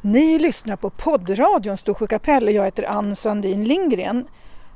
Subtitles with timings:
[0.00, 4.28] Ni lyssnar på poddradion Storsjö kapell och jag heter Ann Sandin Lindgren.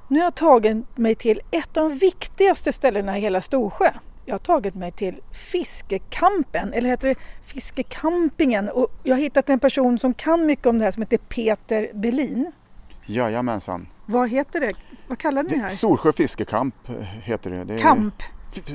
[0.08, 3.90] Nu har jag tagit mig till ett av de viktigaste ställena i hela Storsjö.
[4.24, 7.14] Jag har tagit mig till Fiskekampen, eller heter det
[7.46, 8.69] Fiskecampingen?
[8.69, 11.91] Och jag har hittat en person som kan mycket om det här som heter Peter
[11.95, 12.52] Belin.
[13.07, 13.86] Jajamensan.
[14.07, 14.73] Vad heter det?
[15.07, 15.68] Vad kallar ni det här?
[15.68, 17.64] Storsjö fiskekamp eh, heter det.
[17.64, 18.23] det är, Kamp.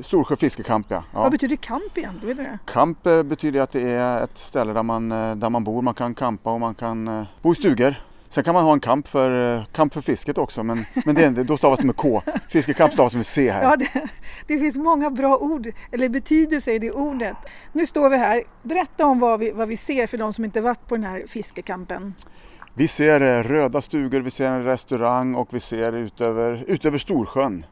[0.04, 1.04] Storsjö fiskekamp ja.
[1.14, 1.21] ja.
[1.21, 2.38] Vad betyder kamp egentligen?
[2.38, 2.60] Vet du det?
[2.66, 5.82] Kamp eh, betyder att det är ett ställe där man, eh, där man bor.
[5.82, 7.96] Man kan kampa och man kan eh, bo i stugor.
[8.29, 11.43] Sen kan man ha en kamp för, kamp för fisket också men, men det, är
[11.43, 12.21] då stavas det med K.
[12.50, 13.64] Fiskekamp stavas med C här.
[13.64, 14.07] Ja, det,
[14.48, 17.37] det finns många bra ord, eller betydelser i det ordet.
[17.71, 18.43] Nu står vi här.
[18.64, 21.25] Berätta om vad vi, vad vi ser för de som inte varit på den här
[21.28, 22.14] fiskekampen.
[22.73, 27.65] Vi ser röda stugor, vi ser en restaurang och vi ser utöver, utöver Storsjön.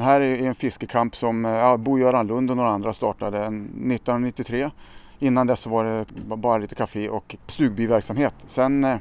[0.00, 4.70] Det här är en fiskekamp som eh, ja, Bo-Göran Lund och några andra startade 1993.
[5.18, 8.34] Innan dess var det bara lite café och stugbyverksamhet.
[8.46, 8.98] Sen, eh,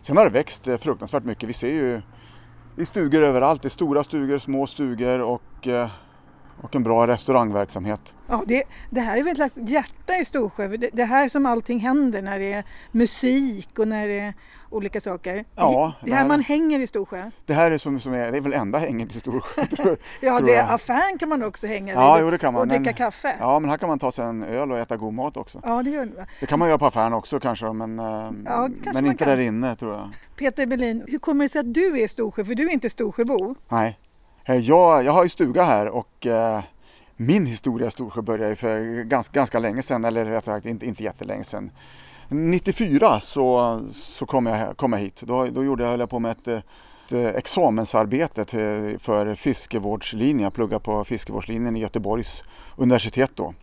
[0.00, 1.48] sen har det växt eh, fruktansvärt mycket.
[1.48, 2.02] Vi ser ju
[2.76, 3.62] i stugor överallt.
[3.62, 5.68] Det är stora stugor, små stugor och,
[6.62, 8.14] och en bra restaurangverksamhet.
[8.28, 10.68] Ja, det, det här är väl ett slags hjärta i Storsjö.
[10.68, 14.34] Det, det här som allting händer när det är musik och när det är
[14.70, 15.44] olika saker.
[15.56, 17.30] Ja, det, det här här- man hänger i Storsjö.
[17.46, 19.64] Det här är, som, som är, det är väl enda hänget i Storsjö.
[19.76, 20.68] tror- Ja, det jag.
[20.70, 22.94] är affären kan man också hänga Ja, vid jo, det kan man, och dricka men-
[22.94, 23.36] kaffe.
[23.40, 25.60] Ja, men här kan man ta sig en öl och äta god mat också.
[25.64, 26.26] Ja, det gör det.
[26.40, 28.04] Det kan man göra på affären också kanske men, eh,
[28.46, 29.28] kanske men inte kan.
[29.28, 30.08] där inne tror jag.
[30.36, 32.44] Peter Berlin, hur kommer det sig att du är Storsjö?
[32.44, 33.54] För du är inte Storsjöbo.
[33.68, 33.98] Nej.
[34.50, 36.60] Eh, Jag, jag har ju stuga här och eh,
[37.16, 41.02] min historia i Storsjö började för ganska, ganska länge sedan, eller rättare sagt inte, inte
[41.02, 41.70] jättelänge sedan.
[42.28, 45.20] 94 så, så kom, jag, kom jag hit.
[45.20, 46.64] Då, då gjorde jag, höll jag på med ett, ett
[47.12, 50.40] eh, examensarbete till, för fiskevårdslinjen.
[50.40, 52.42] Jag pluggade på fiskevårdslinjen i Göteborgs
[52.76, 53.54] universitet då.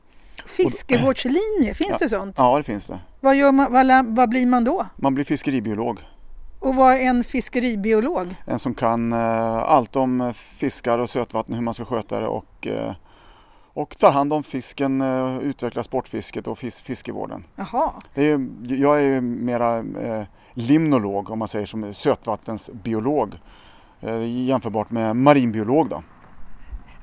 [0.46, 1.98] Fiskevårdslinje, finns Ja.
[2.00, 2.36] det sånt?
[2.38, 3.00] Ja, det finns det.
[3.20, 4.86] Vad, gör man, vad, vad blir man då?
[4.96, 6.00] Man blir fiskeribiolog.
[6.60, 8.36] Och vad är en fiskeribiolog?
[8.46, 12.28] En som kan eh, allt om eh, fiskar och sötvatten, hur man ska sköta det
[12.28, 12.94] och, eh,
[13.74, 15.02] och tar hand om fisken,
[15.42, 17.44] utvecklar sportfisket och fis- fiskevården.
[17.56, 18.40] Jaha, Det är,
[18.82, 19.84] jag är mera
[20.54, 23.34] limnolog om man säger som sötvattensbiolog.
[24.26, 26.04] Jämförbart med marinbiolog då.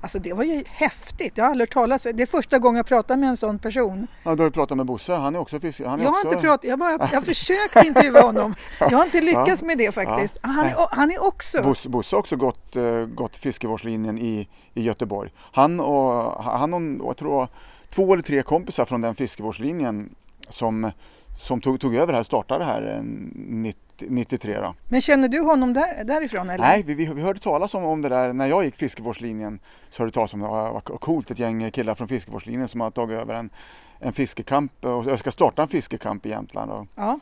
[0.05, 1.33] Alltså det var ju häftigt.
[1.39, 4.07] Jag har aldrig hört talas Det är första gången jag pratar med en sån person.
[4.23, 6.03] Ja, du har ju pratat med Bosse, han är också fiskare.
[6.03, 6.29] Jag har också...
[6.29, 8.55] inte pratat, jag, bara, jag har försökt intervjua honom.
[8.81, 10.39] Jag har inte lyckats med det faktiskt.
[10.43, 10.49] Ja.
[10.49, 11.63] Han, är, han är också...
[11.63, 15.33] Bosse, Bosse har också gått, eh, gått fiskevårdslinjen i, i Göteborg.
[15.53, 17.49] Han och, han och jag tror,
[17.89, 20.15] två eller tre kompisar från den fiskevårdslinjen
[20.49, 20.91] som,
[21.39, 24.61] som tog, tog över här och startade här eh, 90, 93.
[24.61, 24.75] Då.
[24.89, 26.51] Men känner du honom där, därifrån?
[26.51, 26.65] Eller?
[26.65, 29.59] Nej, vi, vi, vi hörde talas om, om det där när jag gick fiskevårdslinjen.
[29.91, 30.47] Så hörde talas om det.
[30.47, 33.51] Vad coolt, ett gäng killar från fiskevårdslinjen som har tagit över en,
[33.99, 36.71] en fiskekamp och jag ska starta en fiskekamp i Jämtland.
[36.71, 37.19] Och, Ja.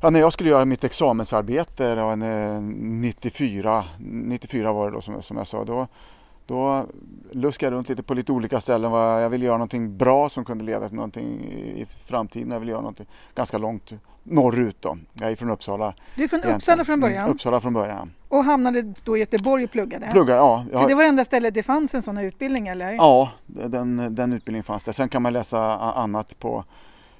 [0.00, 5.02] Ja, när jag skulle göra mitt examensarbete då, en, eh, 94, 94 var det då
[5.02, 5.86] som, som jag sa, då,
[6.46, 6.86] då
[7.32, 8.92] luskade jag runt lite på lite olika ställen.
[8.92, 12.50] Jag ville göra någonting bra som kunde leda till någonting i framtiden.
[12.50, 13.92] Jag ville göra någonting ganska långt
[14.22, 14.98] norrut då.
[15.12, 15.94] Jag är från Uppsala.
[16.14, 16.56] Du är från egentligen.
[16.56, 18.12] Uppsala från början Mm, Uppsala från början.
[18.28, 20.08] och hamnade då i Göteborg och pluggade?
[20.12, 20.64] Pluggar, ja.
[20.72, 22.92] Jag För det var det enda stället det fanns en sån här utbildning eller?
[22.92, 24.92] Ja, den, den utbildningen fanns där.
[24.92, 26.64] Sen kan man läsa annat på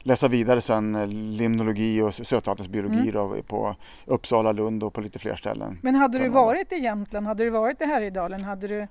[0.03, 3.43] läsa vidare sen eh, limnologi och sötvattensbiologi Mm.
[3.43, 5.79] på Uppsala, Lund och på lite fler ställen.
[5.83, 8.87] Men hade du varit i Jämtland, hade du varit i Härjedalen, hade du...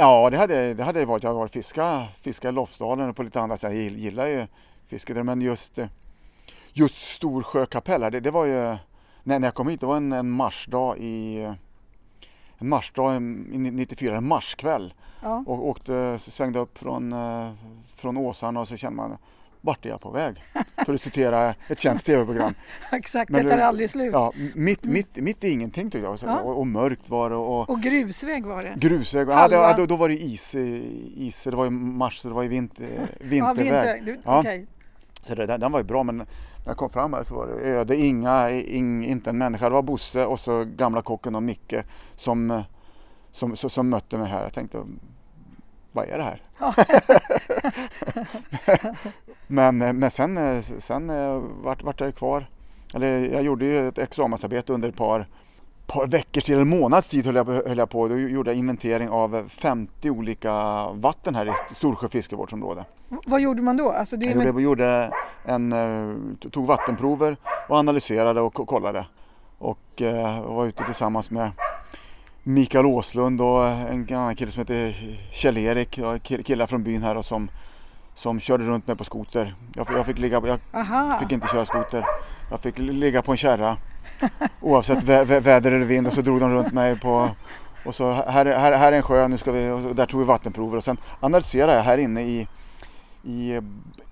[0.00, 1.22] Ja, det hade, det hade varit.
[1.22, 3.76] Jag har varit fiska, fiska i Lofsdalen och på lite andra ställen.
[3.76, 4.46] Jag gill- gillar ju
[4.88, 5.78] fiske där, men just,
[6.72, 8.76] just Storsjö kapell här, det, det var ju,
[9.22, 11.42] när, när jag kom hit, det var en, en marsdag i,
[12.58, 13.16] en marsdag i
[13.54, 14.94] i 94, en marskväll.
[15.22, 15.44] Ja.
[15.46, 17.52] Och åkte, svängde upp från, eh,
[17.96, 19.16] från Åsarna och så kände man,
[19.60, 20.44] vart är jag på väg?
[20.86, 22.54] För att citera ett känt tv-program.
[22.92, 24.10] Exakt, Men det tar aldrig slut.
[24.12, 26.18] Ja, mitt, mitt, mitt i ingenting tyckte jag.
[26.24, 26.40] Ja.
[26.40, 28.74] och, och mörkt var det och, Och grusväg var det.
[28.76, 29.28] grusväg.
[29.28, 30.54] Ja, det, ja, då, då var det is,
[31.16, 32.86] is, det var ju mars, det var ju vinter,
[33.20, 33.56] Ja, vinterväg.
[33.56, 34.00] vinter.
[34.04, 34.38] Du, Ja.
[34.40, 34.66] okej.
[35.22, 36.26] Så det, den var ju bra men när
[36.64, 39.64] jag kom fram här så var det öde, inga, ing, inte en människa.
[39.68, 41.74] Det var Bosse och så gamla kocken och Micke
[42.16, 42.62] som,
[43.32, 44.42] som, som, som mötte mig här.
[44.42, 44.78] Jag tänkte,
[45.92, 46.42] vad är det här?
[49.46, 52.46] Men, eh, men sen, eh, sen eh, vart, vart jag kvar.
[52.94, 55.26] Eller jag gjorde ju ett examensarbete under ett par,
[55.86, 58.08] par veckors tid, eller en månads tid höll jag, höll jag på.
[58.08, 60.52] Då gjorde jag inventering av 50 olika
[60.92, 62.84] vatten här i Storsjö fiskevårdsområde.
[63.26, 63.90] Vad gjorde man då?
[63.92, 65.10] Alltså Jag gjorde, gjorde
[65.44, 67.36] en, tog vattenprover
[67.68, 69.06] och analyserade och ko- kollade.
[69.58, 70.02] Och
[70.44, 71.50] var ute tillsammans med
[72.48, 74.96] Mikael Åslund och en annan kille som heter
[75.32, 75.98] Kjell-Erik,
[76.44, 77.50] killar från byn här och som,
[78.14, 79.54] som körde runt mig på skoter.
[79.74, 81.18] Jag, jag, fick, ligga, jag Aha.
[81.20, 82.04] fick inte köra skoter.
[82.50, 83.76] Jag fick ligga på en kärra
[84.60, 87.30] oavsett vä vä väder eller vind och så drog de runt mig på
[87.84, 90.20] och så här, är- här, här är en sjö, nu ska vi, och där tog
[90.20, 92.48] vi vattenprover och sen analyserade jag här inne i,
[93.22, 93.60] i,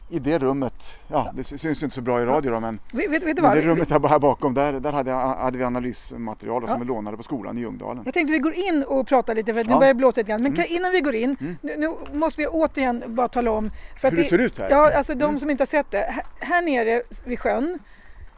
[0.09, 0.97] i det rummet.
[1.09, 3.63] Ja, det syns inte så bra i radio då men, Vet, vet, vet men det
[3.63, 6.71] rummet här, här bakom, där, där hade, jag, hade vi analysmaterial Ja.
[6.71, 8.03] som vi lånade på skolan i Ljungdalen.
[8.05, 9.79] Jag tänkte vi går in och pratar lite för att nu Ja.
[9.79, 10.43] börjar det blåsa lite grann.
[10.43, 13.71] Men kan, innan vi går in, nu, nu måste vi återigen bara tala om.
[14.01, 14.71] För Hur det ser ut här?
[14.71, 15.99] Ja, alltså de som inte har sett det.
[15.99, 17.79] Här, här nere vid sjön,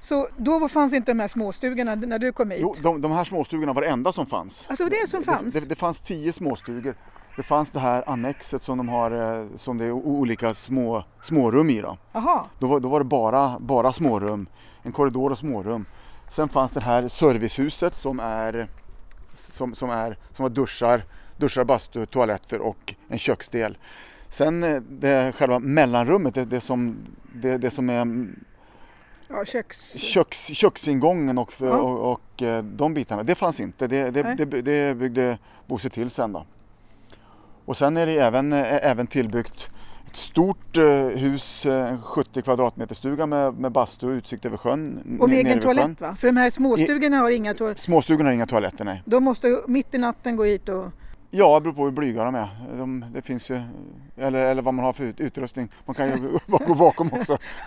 [0.01, 2.61] så då fanns inte de här småstugorna när du kom hit.
[2.63, 4.65] Jo, de, de här småstugorna var det enda som fanns.
[4.69, 5.55] Alltså det det som fanns?
[5.55, 6.95] Det, det, det fanns tio småstugor.
[7.39, 11.71] Det fanns det här annexet som de har, eh, som det är olika små, smårum
[11.71, 11.81] i.
[11.81, 11.99] Då.
[12.13, 14.47] Jaha, Då, var, då var det bara, bara smårum,
[14.83, 15.87] en korridor och smårum.
[16.31, 18.69] Sen fanns det här servicehuset som är,
[19.35, 21.05] som, som är, som har duschar,
[21.37, 23.79] duschar, bastu, toaletter och en köksdel.
[24.29, 26.97] Sen eh, det själva mellanrummet, det, det, som,
[27.35, 28.45] det, det som är mm,
[29.29, 29.93] ja, köks...
[29.93, 31.77] köks, köksingången och, Ja.
[31.77, 33.87] och, och eh, de bitarna, det fanns inte.
[33.87, 36.47] Det, det, det, det byggde Bosse till sen då.
[37.69, 39.71] Och sen är det även, eh, även tillbyggt
[40.11, 45.19] ett stort eh, hus, eh, 70 kvadratmeter stuga med, med bastu och utsikt över sjön.
[45.21, 45.97] Och med egen toalett sjön.
[45.99, 46.17] va?
[46.21, 47.83] För de här småstugorna har inga toaletter.
[47.83, 49.03] Småstugorna har inga toaletter nej.
[49.05, 50.87] De måste mitt i natten gå hit och...
[51.31, 52.49] Ja, det beror på hur blyga de är.
[52.79, 53.61] De, det finns ju,
[54.17, 55.73] eller, eller vad man har för ut- utrustning.
[55.87, 57.39] Man kan ju gå bakom också.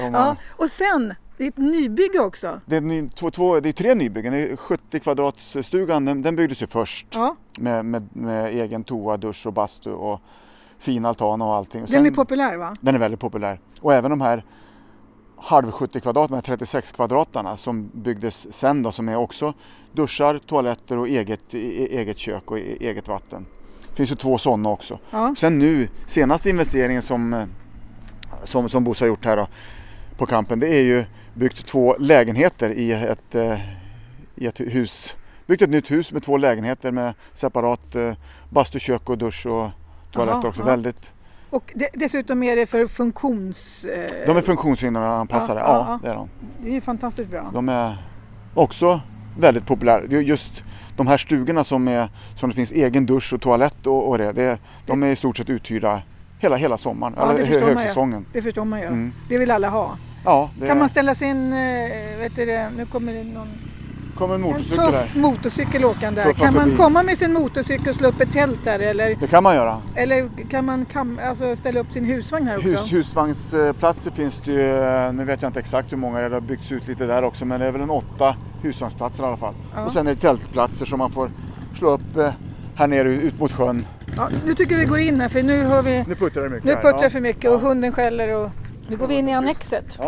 [0.00, 2.60] Man- Ja, och sen, det är ett nybygge också.
[2.66, 4.32] Det är, ny, två, två, det är tre nybyggen.
[4.32, 7.06] Det är 70 kvadratsstugan, den, den byggdes ju först.
[7.10, 10.20] Ja, med, med, med egen toa, dusch och bastu och
[10.78, 11.82] fin altan och allting.
[11.82, 12.74] Och den är sen- populär va?
[12.80, 13.60] den är väldigt populär.
[13.80, 14.44] Och även de här
[15.42, 19.54] halv 70 kvadrat, de här 36 kvadratarna som byggdes sen då som är också
[19.92, 23.46] duschar, toaletter och eget, e- eget kök och e- eget vatten.
[23.90, 24.98] Det finns ju två sådana också.
[25.10, 25.34] Ja.
[25.38, 27.44] Sen nu, senaste investeringen som, eh,
[28.44, 29.46] som, som Bosse har gjort här då,
[30.16, 31.04] på campen, det är ju
[31.34, 33.60] byggt två lägenheter i ett, eh,
[34.34, 35.14] i ett hus.
[35.46, 38.12] Byggt ett nytt hus med två lägenheter med separat eh,
[38.48, 39.68] bastu, kök och dusch och
[40.12, 40.60] toaletter Aha, också.
[40.60, 40.66] ja.
[40.66, 41.12] Väldigt,
[41.50, 43.84] Och de, dessutom är det för funktions...
[43.84, 46.28] Eh, de är funktionshinderanpassade, Ja, ja, ja, det är de.
[46.62, 47.50] det är fantastiskt bra.
[47.54, 47.96] De är
[48.54, 49.00] också
[49.38, 50.04] väldigt populära.
[50.04, 50.64] Just
[50.96, 54.32] de här stugorna som, är, som det finns egen dusch och toalett och, och det,
[54.32, 56.02] det, de är i stort sett uthyrda
[56.38, 58.26] hela, hela sommaren, Ja, eller hö- högsäsongen.
[58.32, 58.86] Det förstår man ju.
[58.86, 59.12] Mm.
[59.28, 59.96] Det vill alla ha.
[60.24, 63.48] Ja, det Kan man ställa sin, eh, vet du nu kommer det någon
[64.20, 65.12] kommer en en motorcykel här.
[65.14, 66.32] motorcykel åkande där.
[66.32, 66.76] Tuffar Kan man förbi.
[66.76, 69.82] komma med sin motorcykel och slå upp ett tält där eller, Det kan man göra.
[69.94, 72.68] eller kan man kam, alltså ställa upp sin husvagn här också?
[72.68, 76.40] Hus, husvagnsplatser finns det ju, eh, nu vet jag inte exakt hur många det har
[76.40, 79.54] byggts ut lite där också, men det är väl en åtta husvagnsplatser i alla fall.
[79.74, 79.84] Ja.
[79.84, 81.30] Och sen är det tältplatser som man får
[81.78, 82.30] slå upp eh,
[82.74, 83.86] här nere ut mot sjön.
[84.16, 86.64] Ja, nu tycker vi går in här för nu hör vi, Nu puttrar det mycket
[86.64, 87.10] nu puttrar det ja.
[87.10, 88.50] för mycket och hunden skäller och
[88.88, 89.98] nu går vi in i annexet.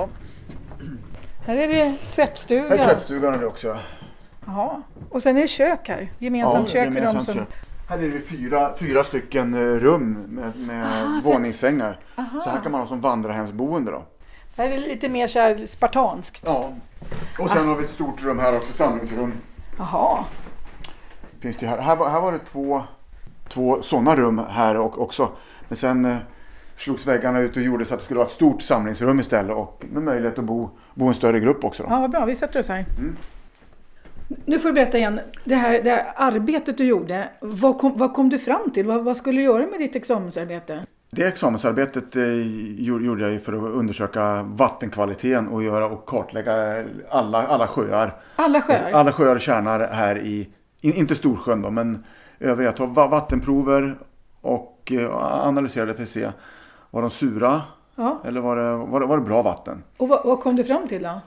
[1.47, 2.69] Här är det tvättstuga.
[2.69, 3.77] här är tvättstugan det också.
[4.47, 4.83] Jaha.
[5.11, 6.13] Och sen är det kök här.
[6.19, 7.35] Gemensamt kök för de gemensamt som...
[7.35, 7.49] kök.
[7.89, 11.99] Här är det fyra, fyra stycken eh, rum med, med Ah, så- våningssängar.
[12.45, 14.03] Så här kan man ha som vandrarhemsboende då.
[14.57, 16.43] Här är det lite mer så här spartanskt.
[16.47, 16.73] Ja.
[17.39, 19.33] Och sen har vi ett stort rum här också, samlingsrum.
[19.79, 20.25] Jaha.
[21.41, 21.79] Finns det här.
[21.79, 22.83] Här, var, här var det två,
[23.49, 25.29] två sådana rum här och, också.
[25.69, 26.17] Men sen eh,
[26.77, 29.85] slogs väggarna ut och gjorde så att det skulle vara ett stort samlingsrum istället och
[29.91, 31.83] med möjlighet att bo, bo en större grupp också.
[31.83, 31.89] Då.
[31.91, 32.25] Ja, vad bra.
[32.25, 32.87] Vi sätter oss här.
[32.99, 33.17] Mm.
[34.53, 35.21] Nu får du berätta igen.
[35.45, 38.87] Det här, det här arbetet du gjorde, vad kom, vad kom du fram till?
[38.87, 40.85] Vad, vad skulle du göra med ditt examensarbete?
[41.11, 42.23] Det examensarbetet eh,
[42.83, 48.15] gjorde jag för att undersöka vattenkvaliteten och, göra, och kartlägga alla, alla sjöar.
[48.37, 48.91] Alla sjöar?
[48.93, 50.49] Alla sjöar och tjärnar här i,
[50.81, 52.05] in, inte Storsjön då, men
[52.41, 52.73] övriga.
[52.73, 53.99] Ta va- vattenprover
[54.41, 55.17] och eh,
[55.49, 56.31] analysera det för att se,
[56.91, 57.63] var de sura
[57.95, 58.21] Ja.
[58.25, 59.83] eller var det, var det, var det bra vatten?
[59.97, 61.21] Och vad, vad kom du fram till då?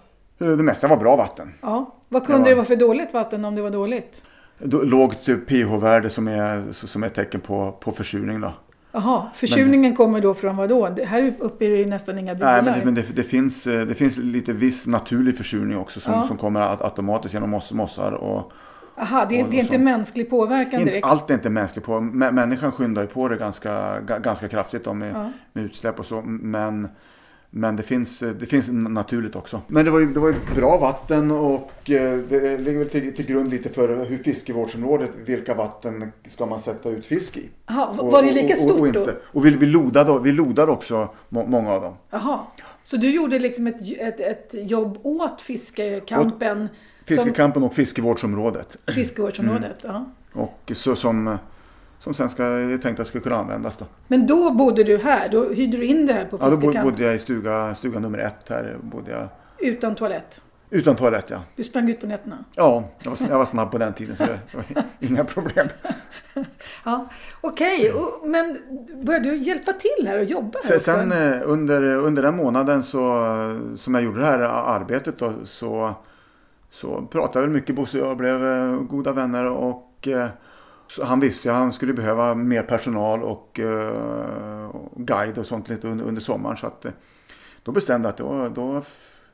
[0.46, 1.54] Eh, Det mesta var bra vatten.
[1.62, 1.92] Ja.
[2.10, 2.50] Vad kunde Ja.
[2.50, 4.22] det vara för dåligt vatten om det var dåligt?
[4.60, 8.42] Då- Lågt pH-värde som är, som är ett tecken på, på försurning.
[8.42, 8.54] Då.
[8.92, 10.90] Jaha, försurningen kommer då från vad då?
[11.06, 12.54] Här uppe är det ju nästan inga bilar.
[12.54, 16.00] Nej, men, det, men det, det, finns, eh, det finns lite viss naturlig försurning också
[16.00, 16.24] som, Ja.
[16.24, 18.12] som kommer au- automatiskt genom moss, mossar.
[18.12, 18.52] Och,
[18.98, 21.06] Aha, det, och det är inte mänsklig påverkan inte, direkt?
[21.08, 21.92] allt är inte mänskligt på.
[21.92, 25.32] Mä- Människan skyndar ju på det ganska, ga- ganska kraftigt då med, Ja.
[25.54, 26.22] med utsläpp och så.
[26.26, 26.88] Men,
[27.58, 29.62] men det, finns, eh, det finns naturligt också.
[29.68, 33.16] Men det var ju, det var ju bra vatten och eh, det ligger väl till,
[33.16, 37.50] till grund lite för hur fiskevårdsområdet, vilka vatten ska man sätta ut fisk i?
[37.66, 39.14] Aha, Och- var det lika och, och, stort och, då?
[39.24, 41.94] Och vi, vi, lodade, vi lodade också må, många av dem.
[42.10, 42.40] Jaha.
[42.84, 46.70] Så du gjorde liksom ett, ett, ett jobb åt fiskekampen?
[47.06, 48.78] Fiskekampen och fiskevårdsområdet.
[48.86, 49.84] Som fiskevårdsområdet?
[49.84, 49.96] Mm.
[50.34, 50.42] Ja.
[50.42, 51.38] Och så som,
[52.00, 53.78] som sen ska, är tänkt att ska kunna användas.
[53.78, 53.86] Då.
[54.08, 55.30] Men då bodde du här?
[55.30, 58.18] Då hyrde du in det här på Ja, då bodde jag i stuga, stuga nummer
[58.18, 58.78] ett här.
[58.82, 59.28] Bodde jag,
[59.60, 60.42] Utan toalett?
[60.70, 61.42] utan toalett ja.
[61.56, 62.46] Du sprang ut på nätterna?
[62.56, 64.66] Ja, jag var, jag var snabb på den tiden så det var
[65.00, 65.68] inga problem.
[66.86, 67.08] Ja,
[67.42, 68.58] Okej, och- men
[69.04, 73.24] började du hjälpa till här och jobba här Sen, eh, under, under den månaden så,
[73.78, 74.40] som jag gjorde det här
[74.76, 75.94] arbetet då, så,
[76.72, 80.28] så pratade väl mycket Bosse och jag blev eh, goda vänner och eh,
[80.88, 85.88] så han visste att han skulle behöva mer personal och, eh, guide och sånt lite
[85.88, 86.92] under, under sommaren så att eh,
[87.64, 88.82] då bestämde jag att då, då,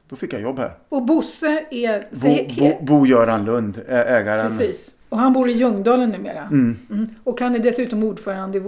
[0.10, 0.74] då fick jag jobb här.
[0.89, 2.05] Och Bosse är...
[2.12, 4.58] Bo, Bo, Bo Göran Lund, ägaren.
[4.58, 4.96] Precis.
[5.10, 6.41] Och han bor i Ljungdalen numera.
[6.41, 6.77] Mm.
[6.89, 7.10] Mm.
[7.24, 8.63] Och han är dessutom ordförande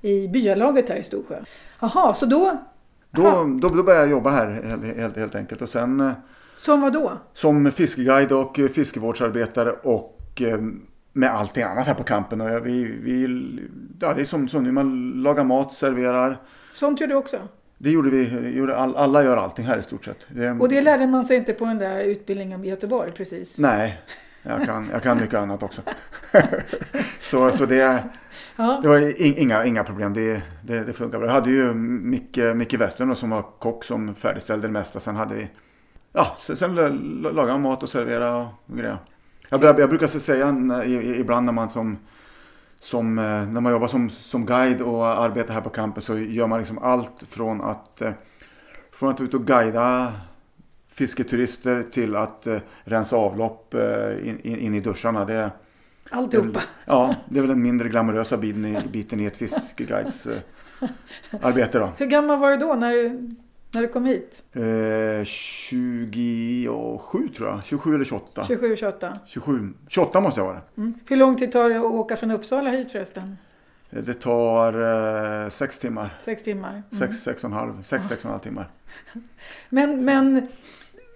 [0.00, 1.38] i, byalaget här i Storsjö.
[1.80, 2.62] Jaha, så då...
[3.10, 3.22] Då,
[3.60, 6.12] då, då började jag jobba här helt, helt, helt enkelt och sen eh,
[6.56, 7.12] Som vad då?
[7.32, 10.58] som fiskeguide och fiskevårdsarbetare och eh,
[11.16, 12.40] med allting annat här på campen.
[12.40, 13.24] Och vi, vi,
[14.00, 16.40] ja, det är som, som nu man lagar mat, serverar.
[16.72, 17.48] Sånt gör du också?
[17.78, 20.26] Det gjorde vi, gjorde all, alla gör allting här i stort sett.
[20.28, 23.58] Det, Och det lärde man sig inte på den där utbildningen i Göteborg precis?
[23.58, 24.00] Nej,
[24.42, 25.80] jag kan, jag kan mycket annat också.
[27.20, 28.04] så så det,
[28.56, 28.80] Ja.
[28.82, 31.26] det var inga, inga problem, det, det, det funkar bra.
[31.28, 35.00] Jag hade ju Micke, Micke Westlund som var kock som färdigställde det mesta.
[35.00, 35.48] Sen hade vi,
[36.12, 36.88] ja, sen, sen la-
[37.30, 38.98] lagade han mat och servera och grejer.
[39.48, 40.84] Jag, jag, brukar säga
[41.16, 41.98] ibland när man som,
[42.80, 46.46] som, eh, när man jobbar som, som guide och arbetar här på campen så gör
[46.46, 48.12] man liksom allt från att, eh,
[48.92, 50.12] från att ut och guida
[50.88, 53.74] fisketurister till att eh, rensa avlopp
[54.22, 55.24] in, in, i duscharna.
[55.24, 55.50] Det,
[56.10, 56.62] Alltihopa?
[56.84, 60.26] Ja, det är väl den mindre glamorösa biten i, biten i ett fiskeguides
[61.42, 61.92] arbete då.
[61.96, 63.30] Hur gammal var du då när du,
[63.74, 64.42] när du kom hit?
[64.52, 68.46] Eh, 27 tror jag, 27 eller 28.
[68.46, 69.18] 27, 28?
[69.26, 70.60] 27, 28 måste jag vara.
[70.76, 70.94] Mm.
[71.08, 73.36] Hur lång tid tar det att åka från Uppsala hit förresten?
[73.90, 74.72] Eh, Det tar
[75.44, 76.18] eh, sex timmar.
[76.24, 76.82] Sex timmar?
[76.92, 77.08] Mm.
[77.08, 78.68] Sex, sex och en halv, sex, sex och en halv timmar.
[79.68, 80.46] Men, men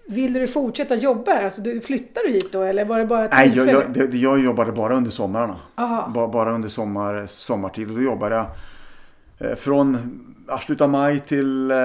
[0.08, 1.44] ville du fortsätta jobba här?
[1.44, 4.16] Alltså, du, flyttade du hit då eller var det bara ett Nej, jag, jag, det,
[4.18, 5.60] jag jobbade bara under sommarna.
[5.74, 6.08] Aha.
[6.14, 7.88] Ba- Bara under sommar, sommartid.
[7.88, 8.46] Och då jobbade jag
[9.50, 9.96] eh, från
[10.50, 11.76] ja, slutet av maj till, eh,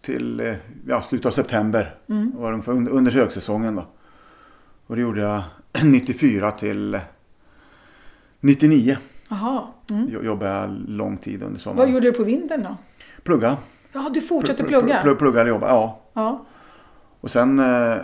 [0.00, 0.54] till eh,
[0.86, 1.94] ja, slutet av september.
[2.08, 2.32] Mm.
[2.36, 3.86] Var ungefär under, under högsäsongen då.
[4.86, 5.42] Och det gjorde jag
[5.84, 7.00] 94 till
[8.40, 8.96] 99.
[9.28, 9.66] Jaha.
[9.90, 10.08] Mm.
[10.12, 11.78] Jo- Jobbade jag lång tid under sommaren.
[11.78, 12.76] Vad gjorde du på vintern då?
[13.22, 13.56] Plugga.
[13.92, 15.00] Ja, du fortsatte Pl- pl- plugga?
[15.02, 16.00] pl- Plugga eller jobba, ja.
[16.12, 16.44] Ja.
[17.20, 17.96] Och sen, eh,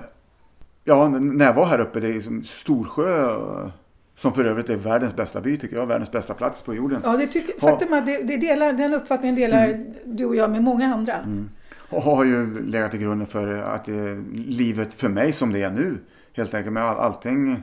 [0.84, 3.70] ja, när jag var här uppe, det är som Storsjö, eh,
[4.16, 7.00] som för övrigt är världens bästa by tycker jag, världens bästa plats på jorden.
[7.04, 9.94] Ja, det tycker, faktum är att det, det delar, den uppfattningen delar Mm.
[10.04, 11.18] du och jag med många andra.
[11.88, 13.94] Och har ju legat i grunden för att eh,
[14.34, 15.98] livet för mig som det är nu,
[16.32, 17.62] helt enkelt med all, allting,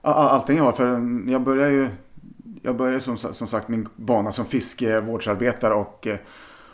[0.00, 0.72] all, allting jag har.
[0.72, 0.86] För
[1.30, 1.88] jag började ju,
[2.62, 6.16] jag började som, som sagt min bana som fiskevårdsarbetare och, eh,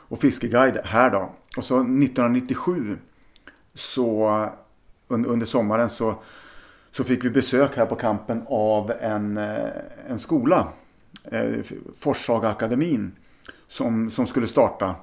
[0.09, 1.31] och fiskeguide här då.
[1.57, 2.97] Och så 1997
[3.75, 4.49] så
[5.09, 6.15] under sommaren så,
[6.99, 9.57] så fick vi besök här på campen av en, eh,
[10.09, 10.69] en skola,
[11.25, 11.43] eh,
[11.97, 13.13] Forshaga akademin,
[13.69, 14.95] som, som skulle starta.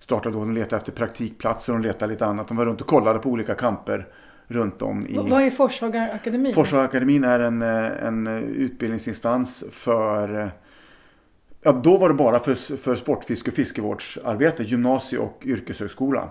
[0.00, 2.48] Startade då, de letade efter praktikplatser och de letade lite annat.
[2.48, 4.08] De var runt och kollade på olika camper
[4.46, 5.16] runt om i...
[5.16, 6.54] Vad är Forshaga akademin?
[6.54, 10.50] Forshaga akademin är en, eh, en utbildningsinstans för
[11.62, 16.28] Ja, då var det bara för, för sportfiske och fiskevårdsarbete, gymnasie och yrkeshögskola.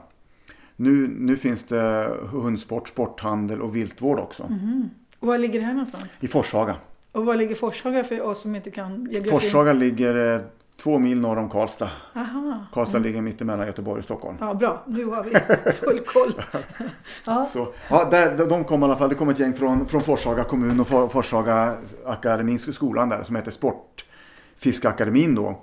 [0.76, 4.44] Nu, nu finns det hundsport, sporthandel och viltvård också.
[4.50, 4.90] Mhm.
[5.20, 6.06] Och var ligger det här någonstans?
[6.20, 6.76] I Forshaga.
[7.12, 9.30] Och var ligger Forshaga för oss som inte kan geografi?
[9.30, 10.42] Forshaga ligger eh,
[10.78, 11.90] två mil norr om Karlstad.
[12.16, 12.66] Aha.
[12.74, 14.38] Karlstad ligger mitt emellan Göteborg och Stockholm.
[14.40, 14.84] Ja, bra.
[14.88, 15.30] Nu har vi
[15.74, 16.34] full koll.
[17.26, 17.48] ja.
[17.54, 20.44] Så, ja, där, de kom i alla fall, det kom ett gäng från, från Forshaga
[20.44, 21.74] kommun och For- Forshaga
[22.06, 25.62] akademiska skolan där som heter Sportfiskakademin då.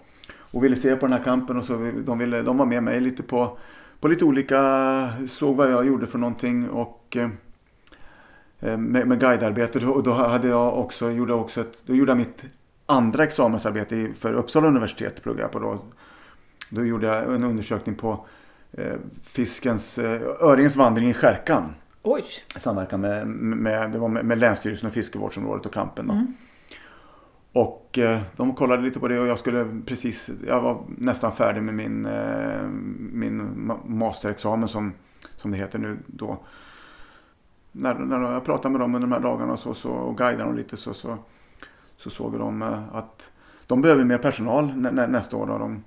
[0.50, 3.00] Och ville se på den här kampen och så de, ville, de var med mig
[3.00, 3.58] lite på,
[4.00, 7.28] på lite olika, såg vad jag gjorde för någonting och eh,
[8.78, 9.86] med, med guidearbete.
[9.86, 12.42] Och då hade jag också, gjorde också ett, då gjorde jag mitt
[12.86, 15.78] andra examensarbete för Uppsala universitet pluggade jag på då.
[16.70, 18.26] Då gjorde jag en undersökning på
[18.72, 21.74] eh, fiskens, eh, öringens vandring i Skärkan.
[22.02, 22.24] Oj.
[22.56, 26.06] Samverkan med, med, det var med, med Länsstyrelsen och Fiskevårdsområdet och kampen.
[26.06, 26.12] Då.
[26.12, 26.34] Mm.
[27.52, 31.62] Och eh, de kollade lite på det och jag skulle precis, jag var nästan färdig
[31.62, 32.62] med min, eh,
[33.12, 34.92] min masterexamen som,
[35.36, 36.38] som det heter nu då.
[37.72, 40.44] När, när jag pratade med dem under de här dagarna och, så, så, och guidade
[40.44, 41.18] dem lite så, så,
[41.96, 43.30] så såg de eh, att
[43.66, 45.46] de behöver mer personal nä, nä, nästa år.
[45.46, 45.58] Då.
[45.58, 45.84] De,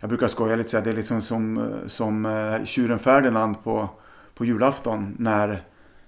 [0.00, 2.28] jag brukar skoja lite och säga det är liksom som, som
[2.64, 3.88] tjuren Ferdinand på,
[4.34, 5.62] på julafton när,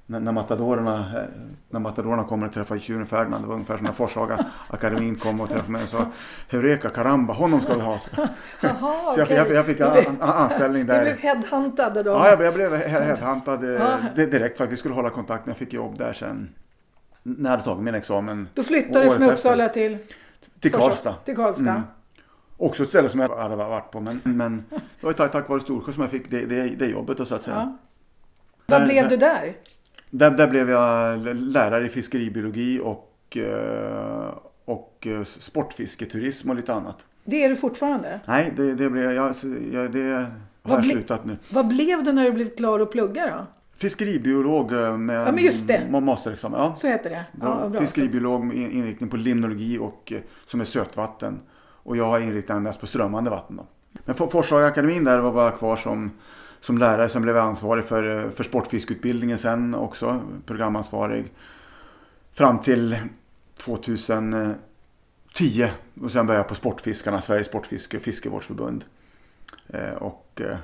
[0.06, 1.25] när, när, matadorerna, eh,
[1.70, 3.44] när matadorerna kommer och träffar tjuren Ferdinand.
[3.44, 6.06] Det var ungefär som när Forshaga akademin kom och träffade mig och sa
[6.49, 7.99] Heureka Karamba, honom ska vi ha.
[8.61, 9.37] Jaha, Så jag, okej.
[9.37, 11.02] jag, jag fick en anställning Du där.
[11.02, 12.11] blev headhuntad då?
[12.11, 15.50] Ja, jag, jag blev he- headhuntad eh, direkt för att vi skulle hålla kontakten.
[15.50, 16.49] Jag fick jobb där sen.
[17.23, 18.49] När jag hade tagit min examen.
[18.54, 19.23] Då flyttade du från.
[19.23, 19.99] Uppsala till,
[20.61, 21.14] Till Karlstad.
[21.25, 21.70] till Karlstad.
[21.70, 21.82] Mm.
[22.56, 24.00] Också ett ställe som jag hade varit på.
[24.00, 26.87] Men, men det var ju tack, tack vare Storsjö som jag fick det, det, det
[26.87, 27.56] jobbet då, så att säga.
[27.56, 27.76] Ja.
[28.66, 29.56] Vad blev du där?
[30.16, 36.97] Där, där blev jag lärare i fiskeribiologi och, eh, och eh, sportfisketurism och lite annat.
[37.25, 38.21] Det är du fortfarande.
[38.26, 39.35] Nej, det, det blev jag,
[39.73, 40.26] jag det har
[40.62, 41.37] Vad jag slutat nu.
[41.52, 43.47] Vad blev det när du blev klar att plugga då?
[43.76, 45.83] Fiskeribiolog eh, med Ja, men just det.
[45.90, 46.61] ma- masterexamen.
[46.61, 46.75] Ja.
[46.75, 47.25] Så heter det?
[47.40, 47.80] Ja, bra.
[47.80, 50.12] Fiskeribiolog med in- inriktning på limnologi och
[50.47, 51.40] som är sötvatten.
[51.61, 53.56] Och jag har inriktat mig mest på strömmande vatten.
[53.56, 53.66] Då.
[54.04, 56.11] Men For- Forshaga-akademin där var jag kvar som,
[56.64, 57.09] som lärare.
[57.09, 60.23] Sen blev jag ansvarig för, för sportfiskutbildningen sen också.
[60.47, 61.33] Programansvarig.
[62.33, 62.97] Fram till
[63.56, 64.56] 2010.
[66.02, 68.85] Och sen började jag på Sportfiskarna, Sveriges Sportfiske Fiskevårdsförbund.
[69.68, 70.56] Eh, Och eh,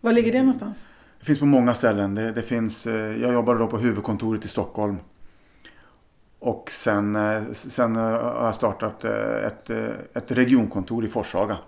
[0.00, 0.78] Var ligger det någonstans?
[1.20, 2.14] det finns på många ställen.
[2.14, 4.96] Det, det finns, eh, jag jobbade då på huvudkontoret i Stockholm.
[6.38, 7.18] Och sen,
[7.54, 9.70] sen har jag startat ett,
[10.14, 11.58] ett regionkontor i Forshaga.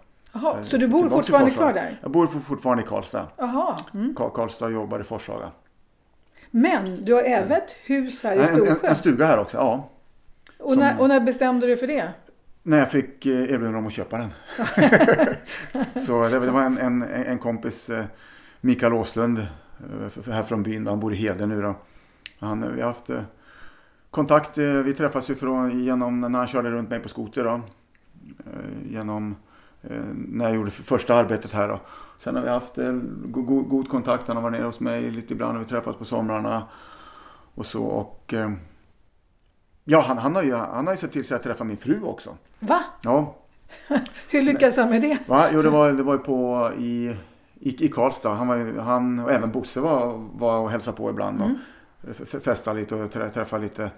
[0.43, 1.99] Jaha, Eh, så du bor fortfarande kvar där?
[2.03, 3.27] Jag bor for- fortfarande i Karlstad.
[3.37, 3.77] Jaha.
[3.95, 4.15] Mm.
[4.15, 5.51] Ka- Karlstad jobbar i Forshaga.
[6.51, 8.89] Men du har även ett hus här i En, en, Storsjö.
[8.89, 9.91] en stuga här också, ja.
[10.59, 12.11] och, när, som- och när bestämde du för det?
[12.63, 14.31] När jag fick eh, erbjudande om att köpa den.
[16.07, 18.05] så det, var en, en, en kompis, eh,
[18.61, 19.47] Mikael Åslund,
[20.33, 20.87] här från byn.
[20.87, 21.75] Han bor i Heden nu då.
[22.39, 23.11] Han, vi har haft
[24.11, 27.61] kontakt, vi träffas ju från, genom när han körde runt mig på skoter då.
[28.89, 29.37] Genom
[30.15, 31.81] när jag gjorde första arbetet här då.
[32.19, 32.93] Sen har vi haft eh,
[33.25, 34.29] go, go, god kontakt.
[34.29, 36.69] Han har varit nere hos mig lite ibland och vi träffats på somrarna.
[37.55, 38.51] Och så och eh,
[39.85, 41.77] Ja, han, han, har ju, han har ju sett till så att jag träffar min
[41.77, 42.37] fru också.
[42.61, 42.85] Va?
[43.03, 43.35] Ja,
[44.31, 45.19] Hur lyckas han med det?
[45.27, 45.47] Va?
[45.53, 47.17] Jo, det var, det var ju på i,
[47.61, 48.35] i, i Karlstad.
[48.35, 51.41] Han, var, han och även Bosse var, var och hälsade på ibland.
[51.43, 51.51] Och
[52.11, 53.91] f- f- festade lite och trä- träffade lite,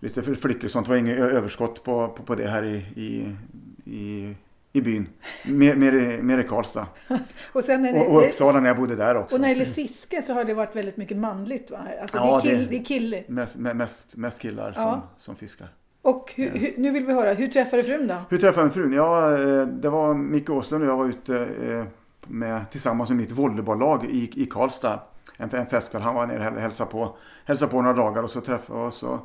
[0.00, 0.86] lite fl- flickor och sånt.
[0.86, 3.36] Det var inget överskott på, på, på det här i, i,
[3.84, 4.34] i,
[4.76, 5.08] i byn.
[5.44, 6.86] Mer, mer, i, mer i Karlstad.
[7.52, 9.34] Och, sen det, Och, och Uppsala när jag bodde där också.
[9.36, 11.78] och när det gäller fiske så har det varit väldigt mycket manligt va?
[12.00, 13.22] Alltså Ja, det, är kill, det- det är kill.
[13.28, 15.02] Mest, me- mest, mest killar som, Ja.
[15.18, 15.68] som fiskar.
[16.02, 18.14] Och hur, hur, nu vill vi höra, hur träffade du frun då?
[18.30, 18.92] Hur träffade jag frun?
[18.92, 21.84] Ja, eh, det var Micke Åslund och jag var ute eh,
[22.26, 25.00] med, tillsammans med mitt volleybolllag i, i Karlstad.
[25.36, 26.02] En, en festkväll.
[26.02, 29.18] Han var nere och hälsade på, hälsade på några dagar och så träffade och så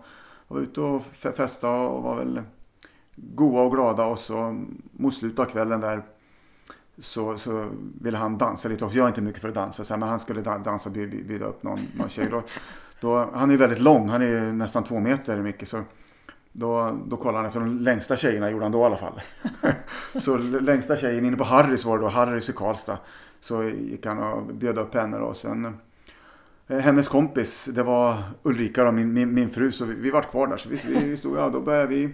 [0.48, 2.42] var vi ute och fe- festade och var väl
[3.22, 6.04] goa och glada och så mot slutet av kvällen där
[7.02, 7.70] så, så
[8.02, 8.98] ville han dansa lite också.
[8.98, 11.46] Jag är inte mycket för att dansa så här, men han skulle dansa och bjuda,
[11.46, 12.28] upp någon, någon tjej.
[12.32, 12.44] Då,
[13.02, 15.68] då, han är ju väldigt lång, han är nästan två meter Micke.
[15.68, 15.84] Så
[16.52, 19.22] då, då kollade han efter de längsta tjejerna, gjorde han då i alla fall.
[20.22, 22.98] så längsta tjejen inne på Harrys var det då, Harrys i Karlstad.
[23.42, 25.34] Så gick han och bjöd upp henne då.
[25.34, 25.78] Sen,
[26.68, 30.32] eh, hennes kompis, det var Ulrika då, min, min, min fru, så vi, vi vart
[30.32, 30.58] kvar där.
[30.58, 32.14] Så vi, vi stod, ja då började vi,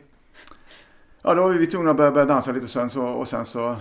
[1.26, 3.76] ja då var vi tvungna att börja, börja dansa lite sen så, och sen så,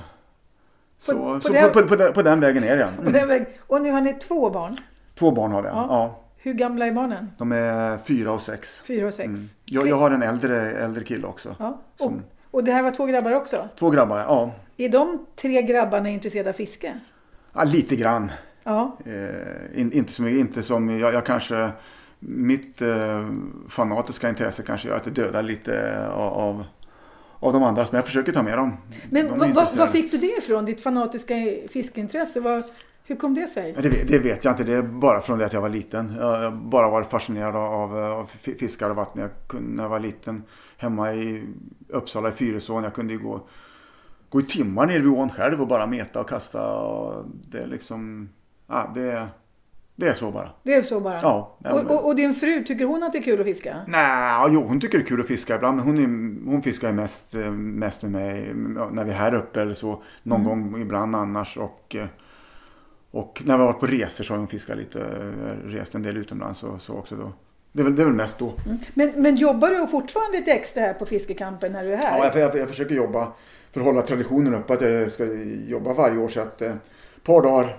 [0.99, 3.13] så, På- på så den- på, på, på, den, på den vägen är det Mm.
[3.13, 4.77] den väg, och nu har ni två barn.
[5.15, 5.75] Två barn har vi, Ja.
[5.75, 5.87] ja.
[5.91, 6.21] ja.
[6.37, 7.31] Hur gamla är barnen?
[7.39, 8.81] De är fyra och sex.
[8.87, 9.27] Fyra och sex?
[9.29, 9.49] Mm.
[9.65, 11.57] Jag, jag har en äldre, äldre kille också.
[11.59, 11.69] Ja.
[11.93, 13.69] Och, Som, och det här var två grabbar också?
[13.79, 14.51] två grabbar, ja.
[14.77, 17.01] Är de tre grabbarna intresserade av fiske?
[17.53, 18.33] ja lite grann.
[18.65, 18.97] Ja.
[19.07, 21.69] Eh, in, inte, som, inte som jag, jag kanske,
[22.19, 23.27] mitt eh,
[23.69, 26.65] fanatiska intresse kanske gör att det dödar lite av, av,
[27.41, 27.83] av de andra.
[27.91, 28.77] Men jag försöker ta med dem.
[29.11, 30.65] Men De vad, vad, fick du det ifrån?
[30.65, 31.35] Ditt fanatiska
[31.71, 32.41] fiskeintresse?
[32.41, 32.63] Vad,
[33.05, 33.73] hur kom det sig?
[33.79, 34.65] Det, vet- det vet jag inte.
[34.65, 36.15] Det är bara från det att jag var liten.
[36.21, 39.23] Jag har bara varit fascinerad av, av fi- fiskar och vatten.
[39.23, 40.43] Jag kunde, när jag var liten
[40.77, 41.45] hemma i
[41.89, 42.85] Uppsala i Fyrisån.
[42.85, 43.41] Jag kunde gå,
[44.31, 46.75] gå i timmar ner vid ån själv och bara meta och kasta.
[46.77, 48.29] Och det är liksom,
[48.67, 49.27] ja, det,
[49.97, 50.51] det är så bara.
[50.63, 51.19] Det är så bara?
[51.23, 53.77] Ja, och, och, och din fru, tycker hon att det är kul att fiska?
[53.89, 55.77] Nej, jo hon tycker det är kul att fiska ibland.
[55.77, 58.53] Men hon, är, hon fiskar ju mest, eh, mest med mig
[58.93, 60.03] när vi är här uppe eller så.
[60.23, 60.73] Någon Mm.
[60.73, 61.57] gång ibland annars.
[61.59, 62.07] Och, eh,
[63.11, 65.01] och när vi har varit på resor så har hon fiskat lite.
[65.01, 67.33] eh, Rest en del utomlands och så också då.
[67.73, 68.53] Det är väl, det är väl mest då.
[68.67, 68.79] Mm.
[68.95, 72.19] Men, men jobbar du fortfarande lite extra här på Fiskekampen när du är här?
[72.19, 73.33] Ja, jag, jag, jag försöker jobba
[73.73, 74.73] för att hålla traditionen uppe.
[74.73, 75.25] Att jag ska
[75.67, 76.29] jobba varje år.
[76.29, 76.71] Så att eh,
[77.17, 77.77] ett par dagar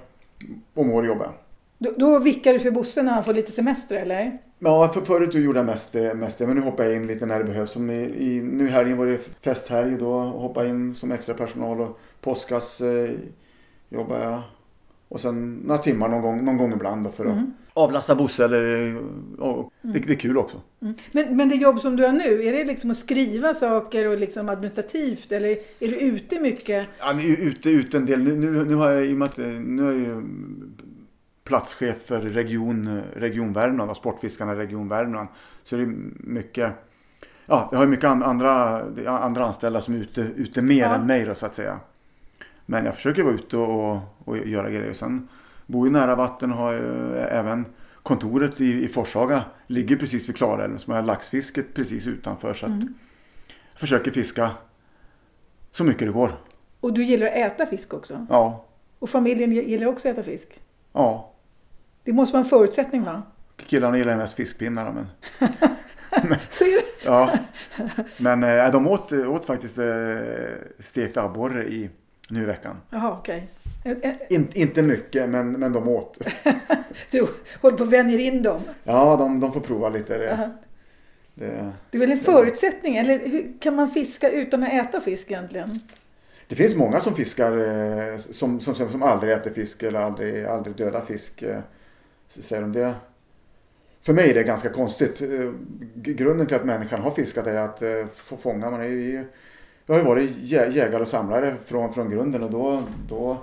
[0.74, 1.34] om året jobbar jag.
[1.78, 4.38] Då, då vickar du för Bosse när han får lite semester eller?
[4.60, 7.26] Ja, för, förut gjorde jag mest, eh, mest det, men nu hoppar jag in lite
[7.26, 7.72] när det behövs.
[7.72, 11.36] Som i, i, nu i helgen var det festhelg, då hoppar jag in som extra
[11.36, 13.10] personal och påskas eh,
[13.90, 14.42] jobbar jag.
[15.10, 17.38] Och sen några timmar någon gång, någon gång ibland då för att
[17.74, 18.46] avlasta Bosse.
[18.46, 18.96] Eller,
[19.40, 20.62] och, det, det är kul också.
[20.82, 20.94] Mm.
[21.12, 24.20] Men, men det jobb som du har nu, är det liksom att skriva saker och
[24.20, 26.88] liksom administrativt eller är du ute mycket?
[27.00, 28.24] Ja, ute, ute en del.
[28.24, 30.22] Nu, nu, nu har jag i och med att eh, nu är jag ju
[31.46, 35.28] platschef för region, Region Värmland och Sportfiskarna i Region Värmland.
[35.64, 36.74] Så det är mycket,
[37.46, 38.80] ja, jag har ju mycket an- andra,
[39.20, 40.96] andra anställda som är ute, ute mer Ja.
[40.96, 41.80] än mig då så att säga.
[42.66, 44.94] Men jag försöker vara ute och, och göra grejer.
[44.94, 45.28] Sen
[45.68, 46.74] bor ju nära vatten och har
[47.30, 47.66] även
[48.04, 52.54] kontoret i, i Forshaga ligger precis vid Klarälven som har laxfisket precis utanför.
[52.54, 52.90] Så att jag
[53.80, 54.52] försöker fiska
[55.72, 56.32] så mycket det går.
[56.80, 58.26] Och du gillar att äta fisk också?
[58.30, 58.66] Ja,
[59.00, 60.62] Och familjen gillar också att äta fisk?
[60.94, 61.32] ja.
[62.06, 63.24] Det måste vara en förutsättning va?
[63.58, 65.08] Killarna gillar mest fiskpinnar men,
[66.66, 66.86] är det.
[67.06, 67.38] ja.
[68.18, 69.86] men eh, de åt, åt faktiskt eh,
[70.80, 71.90] stekt abborre i,
[72.30, 72.78] nu i veckan.
[72.90, 73.48] Jaha, okej.
[73.84, 76.18] Eh, eh, In, inte mycket men, men de åt.
[77.12, 77.28] Du
[77.62, 78.62] håller på att vänjer in dem.
[78.84, 80.18] Ja, de, de får prova lite.
[80.18, 80.50] Det, Aha.
[81.34, 82.96] det, Det är väl en förutsättning?
[82.98, 85.80] Eller hur kan man fiska utan att äta fisk egentligen?
[86.48, 90.76] det finns många som fiskar eh, som, som, som aldrig äter fisk eller aldrig, aldrig
[90.76, 91.44] dödar fisk.
[92.28, 92.94] Så säger de det.
[94.02, 95.22] För mig är det ganska konstigt.
[95.22, 95.52] Eh,
[95.96, 98.70] Grunden till att människan har fiskat är att eh, få fånga.
[98.70, 99.26] Man är ju,
[99.86, 103.38] jag har ju varit jä- jägare och samlare från, från grunden och då, då,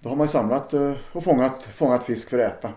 [0.00, 2.70] då har man ju samlat eh, och fångat, fångat fisk för att äta.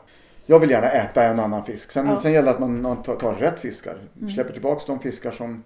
[0.45, 1.91] Jag vill gärna äta en annan fisk.
[1.91, 2.21] Sen, Ja.
[2.21, 3.97] sen gäller det att man, tar, tar rätt fiskar.
[4.35, 5.63] Släpper tillbaks de fiskar som,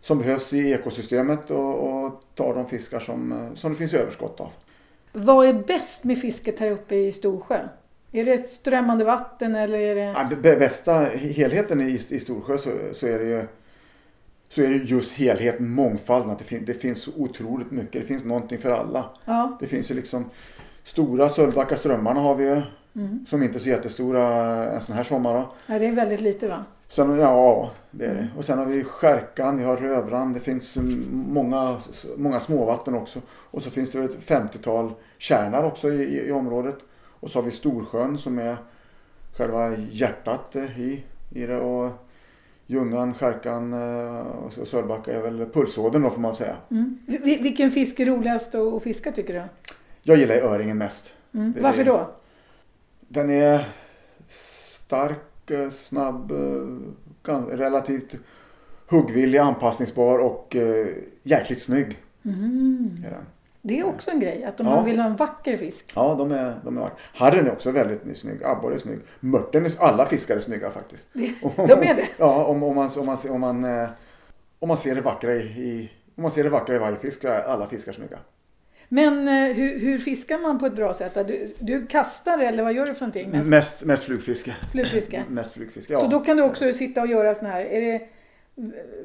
[0.00, 4.50] som behövs i ekosystemet och, och tar de fiskar som, som det finns överskott av.
[5.12, 7.68] Vad är bäst med fisket här uppe i Storsjö?
[8.12, 10.00] Är det ett strömmande vatten eller är det...
[10.00, 13.46] Ja, det bä- bästa helheten i, i Storsjö så, så är det ju
[14.48, 16.30] så är det just helheten, mångfalden.
[16.30, 18.02] Att det, fin, det finns så otroligt mycket.
[18.02, 19.10] Det finns någonting för alla.
[19.24, 19.56] Ja.
[19.60, 20.24] Det finns ju liksom
[20.84, 22.62] stora Sölvbacka strömmarna har vi ju.
[22.96, 23.26] Mm.
[23.28, 24.24] Som inte är så jättestora
[24.72, 25.34] en sån här sommar.
[25.34, 25.52] Då.
[25.66, 26.64] ja, det är väldigt lite va?
[26.88, 28.28] Sen, ja, det är det.
[28.36, 30.32] Och sen har vi Skärkan, vi har Rövran.
[30.32, 31.76] Det finns mm, många,
[32.16, 33.20] många småvatten också.
[33.28, 36.76] Och så finns det ett 50-tal kärnar också i, i, i området.
[37.20, 38.56] Och så har vi Storsjön som är
[39.36, 41.56] själva hjärtat eh, i, i det.
[41.60, 41.90] Och
[42.66, 46.56] Ljungan, Skärkan eh, och så Sölvbacka är väl pulsådern då får man säga.
[46.70, 46.98] Mm.
[47.06, 49.42] Vi- Vilken fisk är roligast att fiska tycker du?
[50.02, 51.10] Jag gillar öringen mest.
[51.34, 51.54] Mm.
[51.60, 52.10] Varför då?
[53.08, 53.68] Den är
[54.28, 56.32] stark, eh, snabb,
[57.50, 58.14] relativt
[58.88, 60.56] huggvillig, anpassningsbar och
[61.22, 61.98] jäkligt snygg.
[62.24, 63.04] Mm.
[63.06, 63.24] Är den.
[63.62, 64.74] Det är också en grej, att om Ja.
[64.76, 65.92] man vill ha en vacker fisk.
[65.94, 66.96] Ja, de är, de är vackra.
[67.14, 68.44] Harren är också väldigt snygg.
[68.44, 68.98] Abborre är snygg.
[69.20, 71.06] Mörten är, alla fiskar är snygga faktiskt.
[71.12, 72.08] Det- De är det?
[72.18, 73.88] Ja, om, om, man, om, man, om, man, eh,
[74.58, 77.22] om man ser det vackra i, i om man ser det vackra i varje fisk
[77.22, 78.18] så är alla fiskar snygga.
[78.88, 81.14] Men eh, hur, hur fiskar man på ett bra sätt?
[81.14, 83.30] Du, du kastar eller vad gör du för någonting?
[83.30, 83.46] Mest?
[83.46, 84.56] Mest, mest flugfiske.
[84.72, 85.24] Flugfiske?
[85.28, 86.00] Mest flugfiske, ja.
[86.00, 88.00] Så då kan du också sitta och göra sån här, är det...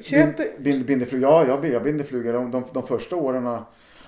[0.03, 0.47] Köper...
[0.59, 2.33] Bind, binder flugor, ja jag, jag binder flugor.
[2.33, 3.57] De, de, de första åren.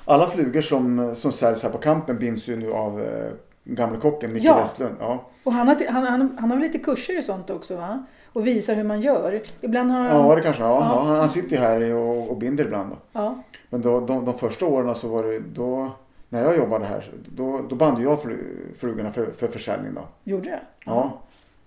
[0.07, 3.31] Alla flugor som, som säljs här på kampen binds ju nu av eh,
[3.63, 4.61] gamle kocken Micke Ja.
[4.61, 4.95] Westlund.
[4.99, 5.23] Ja.
[5.43, 8.05] Och han har, han, han, han har väl lite kurser i sånt också va?
[8.33, 9.41] Och visar hur man gör.
[9.61, 10.27] Ibland har han...
[10.29, 10.69] ja, det kanske ja.
[10.69, 11.13] Ja.
[11.13, 11.19] ja.
[11.19, 12.89] han, sitter ju här och, och binder ibland.
[12.89, 12.95] Då.
[13.19, 13.35] Ja.
[13.69, 15.91] Men då, de, de första åren så var det då,
[16.29, 17.03] när jag jobbade här,
[17.35, 19.93] då, då band jag flu- flugorna för, för försäljning.
[19.93, 20.01] Då.
[20.23, 20.59] Gjorde det?
[20.85, 21.17] Ja.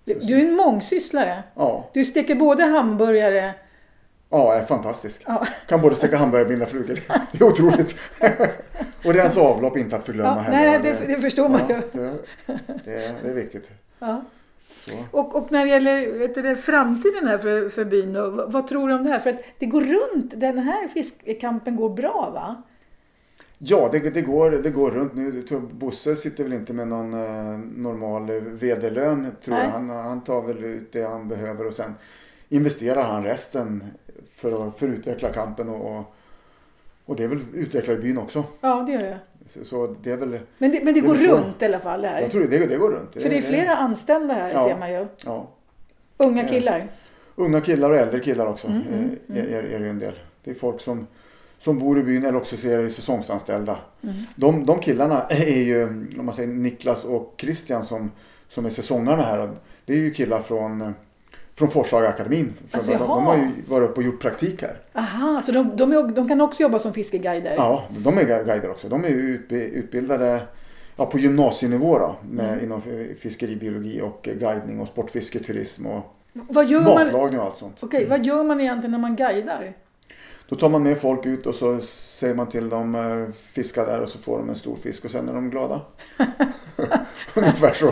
[0.04, 1.42] Du, du är en mångsysslare.
[1.54, 3.54] Ja, Du steker både hamburgare...
[4.30, 5.22] ja, är fantastisk.
[5.26, 5.46] Ja.
[5.68, 7.00] Kan både steka hamburgare och binda flugor.
[7.32, 7.94] Det är otroligt.
[9.04, 10.78] och rensa avlopp inte att förglömma Ja, heller.
[10.82, 11.74] nej, det, det förstår man ju.
[11.92, 12.12] det,
[12.84, 13.70] det, är- det är viktigt.
[15.10, 18.52] Och, och när det gäller vet du, det, framtiden här för, för byn då, vad,
[18.52, 19.18] vad tror du om det här?
[19.18, 22.62] För att det går runt, den här fiskkampen går bra va?
[23.58, 25.44] Ja, det, det, går, det går runt nu.
[25.72, 29.64] Bosse sitter väl inte med någon eh, normal vd-lön tror Nej.
[29.64, 29.70] jag.
[29.70, 31.94] Han, han tar väl ut det han behöver och sen
[32.48, 33.84] investerar han resten
[34.34, 36.04] för att, för att utveckla kampen och,
[37.04, 38.44] och, det är väl utveckla i byn också.
[38.60, 39.18] Ja, det gör jag.
[39.46, 41.36] Så, så det är väl, Men det, men det Det går så.
[41.36, 42.20] runt i alla fall det här.
[42.20, 43.12] jag tror det, det går runt.
[43.12, 44.68] För det är flera anställda här Ja.
[44.68, 45.06] ser man ju.
[45.26, 45.48] Ja.
[46.16, 46.48] Unga Ja.
[46.48, 46.88] killar.
[47.36, 50.14] Unga killar och äldre killar också Mm, mm, eh, Är, är, är det en del.
[50.44, 51.06] Det är folk som,
[51.58, 53.78] som bor i byn eller också ser säsongsanställda.
[54.02, 54.14] Mm.
[54.36, 55.84] De, de killarna är ju,
[56.18, 58.10] om man säger Niklas och Christian som,
[58.48, 59.50] som är säsongarna här.
[59.84, 60.94] Det är ju killar från,
[61.60, 62.52] från Forshaga akademin.
[62.68, 64.76] För Alltså, de, de har ju varit uppe och gjort praktik här.
[64.94, 67.54] Aha, så de, de, de kan också jobba som fiskeguider?
[67.56, 68.88] Ja, de är gu- guider också.
[68.88, 69.08] De är
[69.48, 70.40] utbildade
[70.96, 72.64] ja, på gymnasienivå då, med, Mm.
[72.64, 72.82] inom
[73.20, 76.94] fiskeribiologi och guidning och sportfiske, turism och Vad gör man?
[76.94, 77.76] matlagning och allt sånt.
[77.82, 79.72] Okej, vad gör man egentligen när man guidar?
[80.48, 84.00] Då tar man med folk ut och så säger man till dem eh, fiska där
[84.00, 85.80] och så får de en stor fisk och sen är de glada.
[87.34, 87.90] Ungefär så.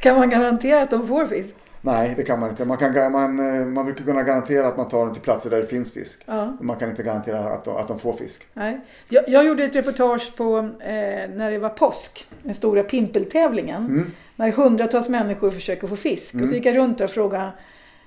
[0.00, 1.54] Kan man garantera att de får fisk?
[1.84, 2.64] Nej, det kan man inte.
[2.64, 5.60] Man, kan, man, eh, man brukar kunna garantera att man tar dem till platser där
[5.60, 6.20] det finns fisk.
[6.26, 6.44] Ja.
[6.44, 8.46] Men Man kan inte garantera att de, att de får fisk.
[8.54, 8.80] Nej.
[9.08, 13.86] Jag, jag gjorde ett reportage på eh, när det var påsk, den stora pimpeltävlingen.
[13.86, 14.10] Mm.
[14.36, 16.34] När hundratals människor försöker få fisk.
[16.34, 17.52] Och så gick jag runt och frågade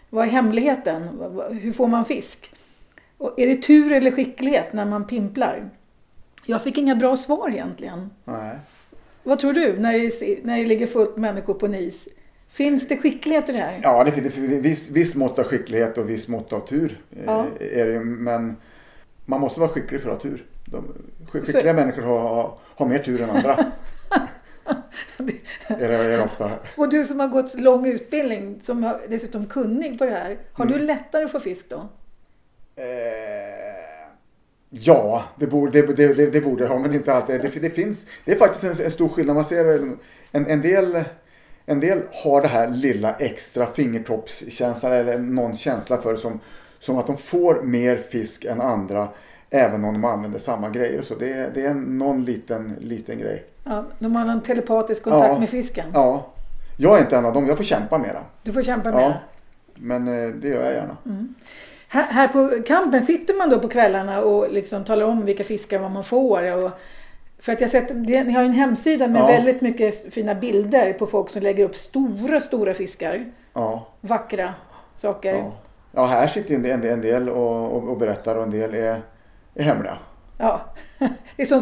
[0.10, 1.10] vad är hemligheten?
[1.62, 2.52] Hur får man fisk?
[3.18, 5.70] Och är det tur eller skicklighet när man pimplar?
[6.46, 8.10] Jag fick inga bra svar egentligen.
[8.24, 8.56] Nej.
[9.24, 12.08] Vad tror du när det, när det ligger fullt människor på en is?
[12.56, 13.80] Finns det skicklighet i det här?
[13.84, 17.02] Ja, det finns det viss, viss mått av skicklighet och viss mått av tur.
[17.12, 17.46] eh, Ja.
[17.60, 18.56] Är det, men
[19.26, 20.46] man måste vara skicklig för att ha tur.
[20.66, 20.86] De,
[21.32, 23.54] skick- skickliga människor har, har, har mer tur än andra.
[25.68, 26.52] är, det, är det ofta.
[26.78, 30.38] Och du som har gått lång utbildning, som är dessutom kunnig på det här.
[30.54, 30.78] Har Mm.
[30.78, 31.90] du lättare att få fisk då?
[32.76, 34.10] Eh,
[34.70, 37.42] ja, det borde det, det, det, det borde det ha, men inte alltid.
[37.42, 39.36] Det, det, finns, det är faktiskt en, en stor skillnad.
[39.36, 39.66] Man ser
[40.32, 41.04] en, en, del,
[41.66, 46.40] en del har det här lilla extra fingertoppskänslan eller någon känsla för det som,
[46.80, 49.08] som att de får mer fisk än andra
[49.50, 51.02] även om de använder samma grejer.
[51.02, 53.44] Så det, är- det är någon liten, liten grej.
[53.64, 55.40] Ja, de har en telepatisk kontakt Ja.
[55.40, 55.86] med fisken.
[55.94, 56.26] Ja,
[56.78, 57.48] jag är inte en av dem.
[57.48, 58.22] Jag får kämpa mera.
[58.44, 59.14] Du får kämpa med Ja,
[59.76, 60.98] men eh, det gör jag gärna.
[61.88, 65.80] Här, här på campen sitter man då på kvällarna och liksom talar om vilka fiskar
[65.90, 66.52] man får.
[66.64, 66.72] Och,
[67.46, 69.28] för att jag sett, det- ni har ju en hemsida med Ja.
[69.28, 73.26] väldigt mycket fina bilder på folk som lägger upp stora, stora fiskar.
[73.54, 73.88] Ja.
[74.02, 74.54] Vackra
[74.96, 75.34] saker.
[75.34, 75.52] Ja,
[75.92, 78.52] ja här sitter en del, en del- en del och, och, och berättar och en
[78.52, 79.02] del är,
[79.56, 79.98] är hemliga.
[80.38, 80.62] Ja.
[81.36, 81.62] Det är som,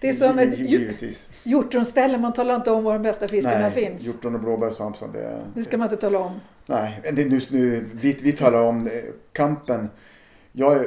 [0.00, 1.26] det är som ett ju- Givetvis.
[1.42, 2.18] hjortronställe.
[2.18, 4.02] Man talar inte om var de bästa fiskarna Nej, finns.
[4.02, 4.96] hjortron och blåbärssvamp.
[4.96, 6.40] så Det, Det ska man inte tala om.
[6.66, 8.92] Nej, det, nu, nu, vi, vi talar om eh,
[9.32, 9.88] kampen.
[10.52, 10.84] Jag,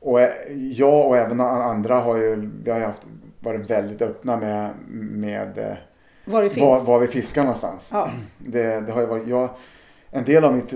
[0.00, 3.06] och, ä- jag och även andra har ju vi har ju haft,
[3.40, 4.70] varit väldigt öppna med,
[5.10, 5.72] med eh,
[6.24, 6.62] Var finns.
[6.64, 7.88] var, var vi fiskar någonstans.
[7.92, 8.10] Ja.
[8.38, 9.50] Det, det har ju varit, jag,
[10.10, 10.72] en del av mitt,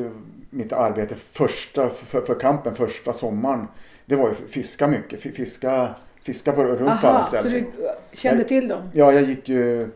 [0.50, 3.66] mitt arbete första, för, för kampen första sommaren
[4.07, 5.20] det var ju fiska mycket.
[5.20, 5.88] Fi- Fiska,
[6.22, 7.64] fiska på, runt på alla Aha, så ställen.
[7.77, 8.83] du kände till dem?
[8.92, 9.88] Ja, jag gick ju,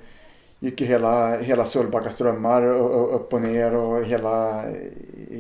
[0.59, 4.65] gick ju hela, hela Sölvbacka strömmar och, och, upp och ner och hela,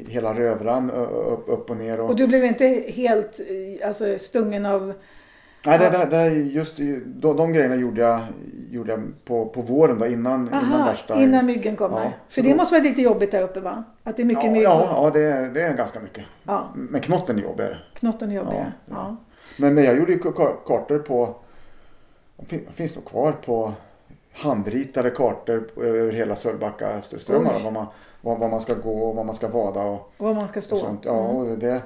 [0.08, 2.00] hela Rövran upp, upp och ner.
[2.00, 4.92] Och, Och du blev inte helt eh, alltså, stungen av...
[5.66, 8.20] nej, det, det, det, just de, de grejerna gjorde jag,
[8.70, 11.14] gjorde jag på, på våren då, innan, innan Aha, värsta...
[11.22, 12.04] innan myggen kommer.
[12.04, 13.84] Ja, För det då- måste vara lite jobbigt där uppe va?
[14.04, 14.62] Att det är mycket ja, mygg.
[14.62, 16.24] ja, ja det, är- det är ganska mycket.
[16.44, 16.68] ja.
[16.74, 17.78] Men knotten är jobbigare.
[17.94, 18.72] Knotten är jobbigare.
[18.86, 19.16] Ja, Ja,
[19.56, 21.34] Men, men jag gjorde ju ka- kartor på,
[22.36, 23.72] de fin- de finns nog kvar på
[24.34, 27.60] handritade kartor på- över hela Sölvbacka strömmar.
[27.64, 27.86] Var man,
[28.20, 30.60] var, var man ska gå och var man ska vada och, Och var man ska
[30.60, 30.74] stå.
[30.74, 31.00] och sånt.
[31.04, 31.36] Ja, Mm.
[31.36, 31.82] och det,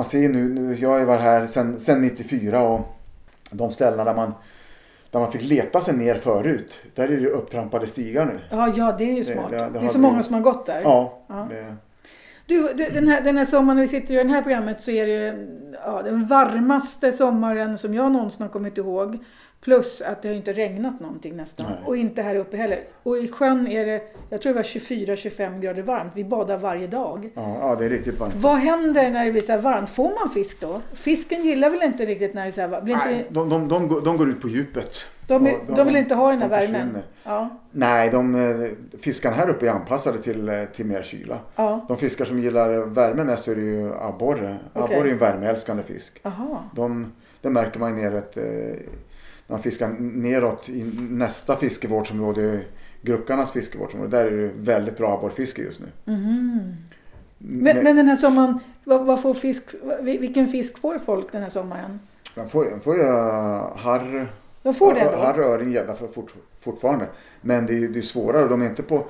[0.00, 2.80] man ser nu, nu, jag har ju varit här sedan, sedan 94 och
[3.50, 4.34] de ställena där man,
[5.10, 6.72] där man fick leta sig ner förut.
[6.94, 8.38] Där är det upptrampade stigar nu.
[8.50, 9.50] Ja, ja, det är ju Det- smart.
[9.50, 10.80] det- Det, det är har så blivit- många som har gått där.
[10.82, 11.46] Ja, Ja.
[11.50, 11.74] Det,
[12.46, 14.90] Du, du, den, här, den här sommaren när vi sitter gör det här programmet så
[14.90, 15.46] är det
[15.84, 19.18] ja, den varmaste sommaren som jag någonsin har kommit ihåg.
[19.64, 21.66] Plus att det har inte regnat någonting nästan.
[21.68, 21.78] Nej.
[21.86, 22.80] Och inte här uppe heller.
[23.02, 26.12] Och i sjön är det, jag tror det var 24-25 grader varmt.
[26.14, 27.30] Vi badar varje dag.
[27.34, 28.34] ja, ja, det är riktigt varmt.
[28.34, 29.90] Vad händer när det blir så här varmt?
[29.90, 30.80] Får man fisk då?
[30.92, 32.84] Fisken gillar väl inte riktigt när det är så här varmt?
[32.88, 34.96] Nej, inte, de, de, de, går- de går ut på djupet.
[35.26, 36.98] de, är, de vill inte ha den här värmen?
[37.24, 38.68] Ja, Nej, de, eh,
[39.00, 41.38] fiskarna här uppe är anpassade till, eh, till mer kyla.
[41.56, 44.56] ja, De fiskar som gillar värme mest är det ju abborre.
[44.72, 44.96] Okej.
[44.96, 46.20] Abborre är en värmeälskande fisk.
[46.22, 46.64] aha.
[46.74, 48.42] De, det märker man ju neråt, eh,
[49.50, 52.60] man fiskar neråt i nästa fiskevårdsområde,
[53.02, 54.16] Gruckarnas fiskevårdsområde.
[54.16, 55.86] Där är det väldigt bra abborrfiske just nu.
[56.12, 56.74] Mhm.
[57.38, 61.42] Men, men den här sommaren, vad, vad får fisk, vil- vilken fisk får folk den
[61.42, 62.00] här sommaren?
[62.34, 64.32] Man får, man får ju eh, harr,
[64.62, 65.42] De får det harr, då?
[65.44, 67.06] öring, gädda för fort, fortfarande.
[67.40, 69.04] Men det är, det är svårare, de är inte på,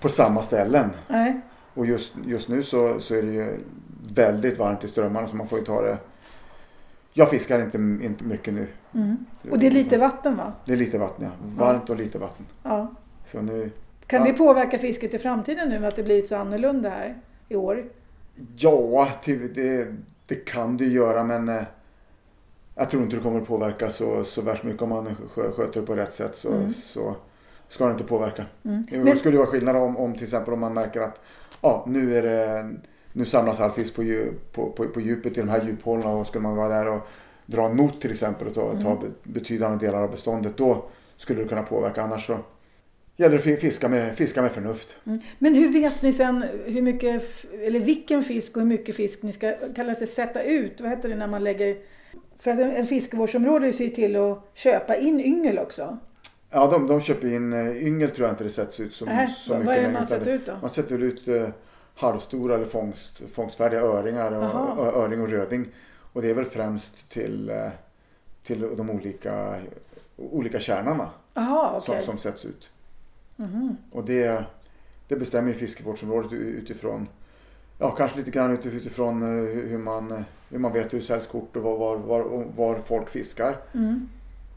[0.00, 0.90] på samma ställen.
[1.08, 1.40] Nej.
[1.74, 3.56] Och just, just nu så, så är det ju
[4.14, 5.98] väldigt varmt i strömmarna så man får ju ta det.
[7.20, 8.66] Jag fiskar inte, inte mycket nu.
[8.94, 9.16] Mm.
[9.50, 10.52] Och det är lite vatten va?
[10.64, 11.30] Det är lite vatten ja.
[11.64, 12.46] Varmt och lite vatten.
[12.62, 12.86] Ja.
[13.26, 13.70] Så nu,
[14.06, 14.26] Kan Ja.
[14.32, 17.14] det påverka fisket i framtiden nu med att det blivit så annorlunda här
[17.48, 17.84] i år?
[18.56, 19.86] ja, det,
[20.26, 21.62] det kan du göra men eh,
[22.74, 25.80] jag tror inte det kommer att påverka så, så värst mycket om man skö- sköter
[25.80, 26.36] det på rätt sätt.
[26.36, 26.74] Så, Mm.
[26.74, 27.16] så
[27.68, 28.44] ska det inte påverka.
[28.64, 28.86] Mm.
[28.90, 31.20] Det Men, skulle ju vara skillnad om, om till exempel om man märker att
[31.60, 32.70] ja, nu, är det,
[33.12, 34.02] nu samlas all fisk på,
[34.52, 37.08] på, på, på djupet i de här djuphålorna och skulle man vara där och
[37.46, 39.00] dra en not till exempel och ta, ta Mm.
[39.00, 40.84] be- betydande delar av beståndet då
[41.16, 42.02] skulle det kunna påverka.
[42.02, 42.38] Annars så
[43.16, 44.96] gäller det att fiska med, fiska med förnuft.
[45.04, 45.18] Mm.
[45.38, 47.22] Men hur vet ni sen hur mycket,
[47.60, 50.80] eller vilken fisk och hur mycket fisk ni ska, kallas det sätta ut?
[50.80, 51.76] Vad heter det när man lägger
[52.38, 55.98] för att en, en fiskevårdsområde ser till att köpa in yngel också.
[56.50, 59.28] Ja, de, de köper in uh, yngel tror jag inte det sätts ut så, äh,
[59.36, 59.66] så mycket.
[59.66, 60.52] Vad är det man sätter ut då?
[60.60, 61.48] Man sätter ut uh,
[62.00, 65.66] halvstora eller fångst, fångstfärdiga öringar och, och, öring och röding.
[66.12, 67.68] Och det är väl främst till, uh,
[68.42, 69.56] till de olika,
[70.16, 71.96] olika kärnarna Aha, okay.
[71.96, 72.70] som, som sätts ut.
[73.38, 73.76] Mm.
[73.92, 74.44] Och det,
[75.08, 77.08] det bestämmer fiskevårdsområdet utifrån
[77.78, 79.22] ja, kanske lite grann utifrån
[79.68, 83.56] hur man, hur man vet hur säljs kort och var, var, var, folk fiskar.
[83.74, 84.08] Mm.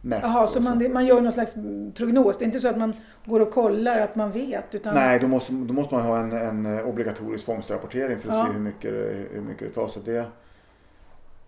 [0.06, 1.54] Mest Jaha, så man, man gör någon slags
[1.96, 2.38] prognos?
[2.38, 2.94] Det är inte så att man
[3.26, 4.76] går och kollar att man vet?
[4.76, 4.96] Utan...
[4.96, 8.46] Nej, då måste, då måste man ha en, en obligatorisk fångstrapportering för att ja.
[8.46, 8.92] se hur mycket,
[9.32, 9.88] hur mycket det tar.
[9.88, 10.26] Så det,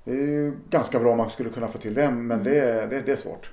[0.04, 2.44] det är ju ganska bra om man skulle kunna få till det, men mm.
[2.44, 3.50] det, det, det är svårt.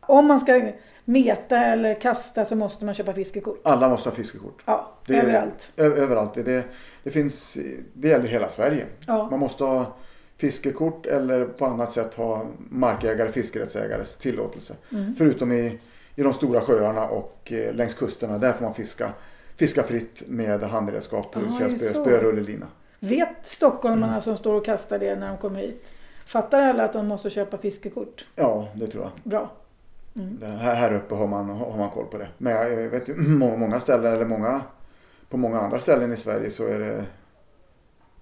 [0.00, 0.72] Om man ska
[1.04, 3.60] meta eller kasta så måste man köpa fiskekort?
[3.64, 4.62] Alla måste ha fiskekort.
[4.66, 5.72] Ja, det överallt?
[5.76, 6.34] Är, överallt.
[6.34, 6.64] Det,
[7.02, 7.56] det, finns,
[7.92, 8.86] det gäller hela Sverige.
[9.06, 9.30] Ja.
[9.30, 9.96] Man måste ha
[10.36, 14.74] fiskekort eller på annat sätt ha markägare, fiskerättsägares tillåtelse.
[14.92, 15.14] Mm.
[15.18, 15.78] Förutom i,
[16.14, 18.38] i de stora sjöarna och eh, längs kusterna.
[18.38, 19.12] Där får man fiska,
[19.56, 22.66] fiska fritt med handredskap, det vill säga spö, spö, rullelina.
[23.00, 24.20] Vet stockholmarna mm.
[24.20, 25.86] som står och kastar det när de kommer hit,
[26.26, 28.26] fattar alla att de måste köpa fiskekort?
[28.34, 29.12] Ja, det tror jag.
[29.22, 29.50] Bra.
[30.16, 30.58] Mm.
[30.58, 32.28] Här, här uppe har man, har man koll på det.
[32.38, 34.60] Men jag vet ju många ställen eller många
[35.28, 37.04] på många andra ställen i Sverige så är det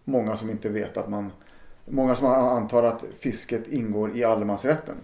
[0.05, 1.33] många som inte vet att man
[1.85, 4.95] Många som antar att fisket ingår i allemansrätten.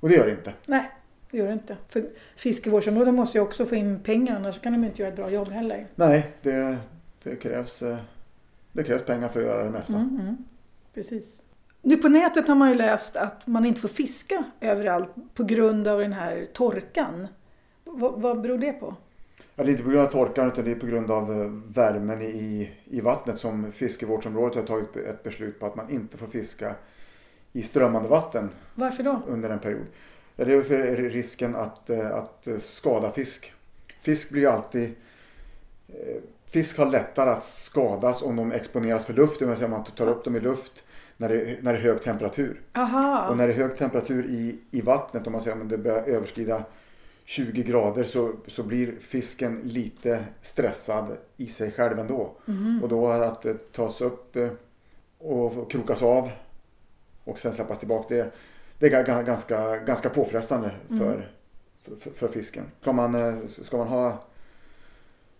[0.00, 0.52] Och det gör det inte.
[0.66, 0.90] Nej,
[1.30, 1.76] det gör det inte.
[1.88, 5.30] För fiskevårdsområden måste ju också få in pengar annars kan de inte göra ett bra
[5.30, 5.86] jobb heller.
[5.94, 6.78] Nej, det,
[7.22, 7.96] det, krävs, eh,
[8.72, 9.92] det krävs pengar för att göra det mesta.
[9.92, 10.36] Mm, mm.
[10.94, 11.40] Precis.
[11.82, 15.88] Nu på nätet har man ju läst att man inte får fiska överallt på grund
[15.88, 17.28] av den här torkan.
[17.84, 18.94] V vad beror det på?
[19.58, 21.50] Ja, det är inte på grund av torkan utan det är på grund av eh,
[21.74, 26.26] värmen i, i vattnet som fiskevårdsområdet har tagit ett beslut på att man inte får
[26.26, 26.74] fiska
[27.52, 28.50] i strömmande vatten.
[28.74, 29.22] Varför då?
[29.26, 29.86] Under en period.
[30.36, 33.52] Ja, det är för risken att, eh, att eh, skada fisk.
[34.02, 34.94] Fisk blir alltid
[36.50, 40.08] Fisk har lättare att skadas om de exponeras för luft, det vill säga man tar
[40.08, 40.84] upp dem i luft
[41.16, 42.60] när det, när det är hög temperatur.
[42.74, 43.28] Aha.
[43.28, 46.02] Och när det är hög temperatur i, i vattnet, om man säger att det börjar
[46.02, 46.64] överskrida
[47.28, 52.32] 20 grader så, så blir fisken lite stressad i sig själv ändå.
[52.46, 52.82] Mm.
[52.82, 54.48] Och då att det tas upp eh,
[55.18, 56.30] och krokas av
[57.24, 58.14] och sen släppas tillbaka.
[58.14, 58.32] Det,
[58.78, 61.00] det är ganska, ganska påfrestande mm.
[61.00, 61.30] för,
[62.00, 62.64] för, för, fisken.
[62.80, 64.24] Ska man, eh, ska man ha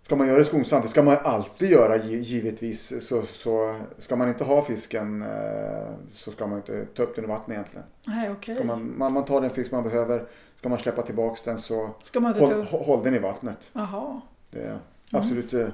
[0.03, 3.07] Ska man göra det skonsamt, det ska man alltid göra givetvis.
[3.07, 7.25] Så, så ska man inte ha fisken eh, så ska man inte ta upp den
[7.25, 7.87] i vattnet egentligen.
[8.07, 8.65] Nej, okay.
[8.65, 10.27] man, man, man tar den fisk man behöver
[10.59, 13.71] Ska man släppa tillbaks den så Ska man håll, håll den i vattnet.
[13.73, 14.21] Jaha.
[14.51, 14.79] Det är
[15.11, 15.53] absolut.
[15.53, 15.73] Mm.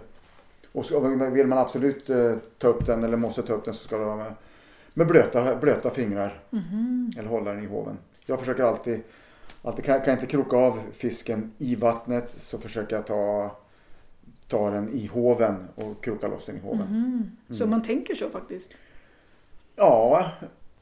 [0.72, 3.86] Och så, vill man absolut uh, ta upp den eller måste ta upp den så
[3.86, 4.34] ska det vara med,
[4.94, 6.42] med blöta, blöta fingrar.
[6.52, 7.12] Mm.
[7.18, 7.98] Eller hålla den i hoven.
[8.26, 9.02] Jag försöker alltid,
[9.62, 13.50] alltid kan, kan jag inte kroka av fisken i vattnet så försöker jag ta,
[14.48, 16.86] ta den i hoven och kroka loss den i hoven.
[16.86, 17.58] Mm.
[17.58, 18.70] Så man tänker så faktiskt?
[19.76, 20.30] Ja,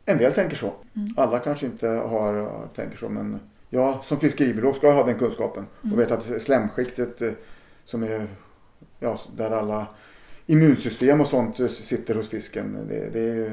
[0.05, 0.73] en del tänker så.
[0.95, 1.15] Mm.
[1.17, 3.41] Alla kanske inte har, tänker så men
[3.75, 5.67] Ja, som fiskeribiolog ska jag ha den kunskapen.
[5.83, 5.95] Mm.
[5.95, 7.31] Och veta att slemskiktet eh,
[7.85, 8.27] som är
[9.01, 9.87] ja, där alla
[10.47, 12.79] immunsystem och sånt eh, sitter hos fisken.
[12.89, 13.53] Det, det,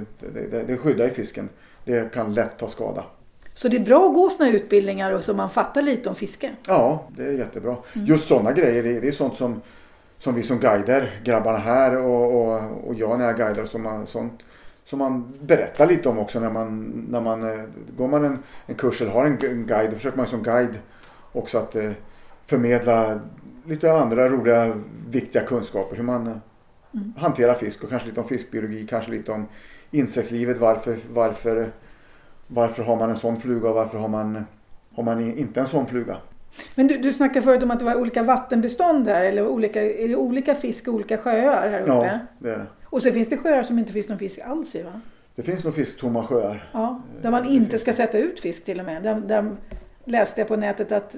[0.52, 1.50] det, det skyddar i fisken.
[1.86, 3.04] Det kan lätt ta skada.
[3.54, 6.56] Så det är bra att gå sådana utbildningar och så man fattar lite om fiske?
[6.68, 7.78] Ja, det är jättebra.
[7.94, 8.08] Mm.
[8.08, 9.62] Just sådana grejer, det, är sånt som,
[10.18, 14.44] som vi som guider, grabbarna här och, och, och jag när jag guidar, som, sånt
[14.90, 17.60] som man berättar lite om också när man, när man eh,
[17.98, 19.90] går man en, en kurs eller har en, guide.
[19.90, 20.80] Då försöker man som guide
[21.32, 21.92] också att eh,
[22.46, 23.20] förmedla
[23.66, 24.74] lite andra roliga
[25.10, 25.96] viktiga kunskaper.
[25.96, 26.34] Hur man eh,
[26.94, 27.14] mm.
[27.18, 29.48] hanterar fisk och kanske lite om fiskbiologi, kanske lite om
[29.92, 30.58] insektslivet.
[30.58, 31.72] Varför, varför,
[32.48, 34.46] varför har man en sån fluga och varför har man,
[34.96, 36.18] har man inte en sån fluga?
[36.76, 40.08] Men du, du snackade förut om att det var olika vattenbestånd här eller olika, är
[40.08, 41.92] det olika fisk i olika sjöar här uppe?
[41.92, 42.66] Ja, det är det.
[42.90, 45.02] Och så finns det sjöar som inte finns någon fisk alls i va?
[45.36, 46.70] Det finns nog fisktomma sjöar.
[46.72, 49.04] Ja, där man inte ska sätta ut fisk till och med.
[49.04, 49.56] Där, där
[50.06, 51.16] läste jag på nätet att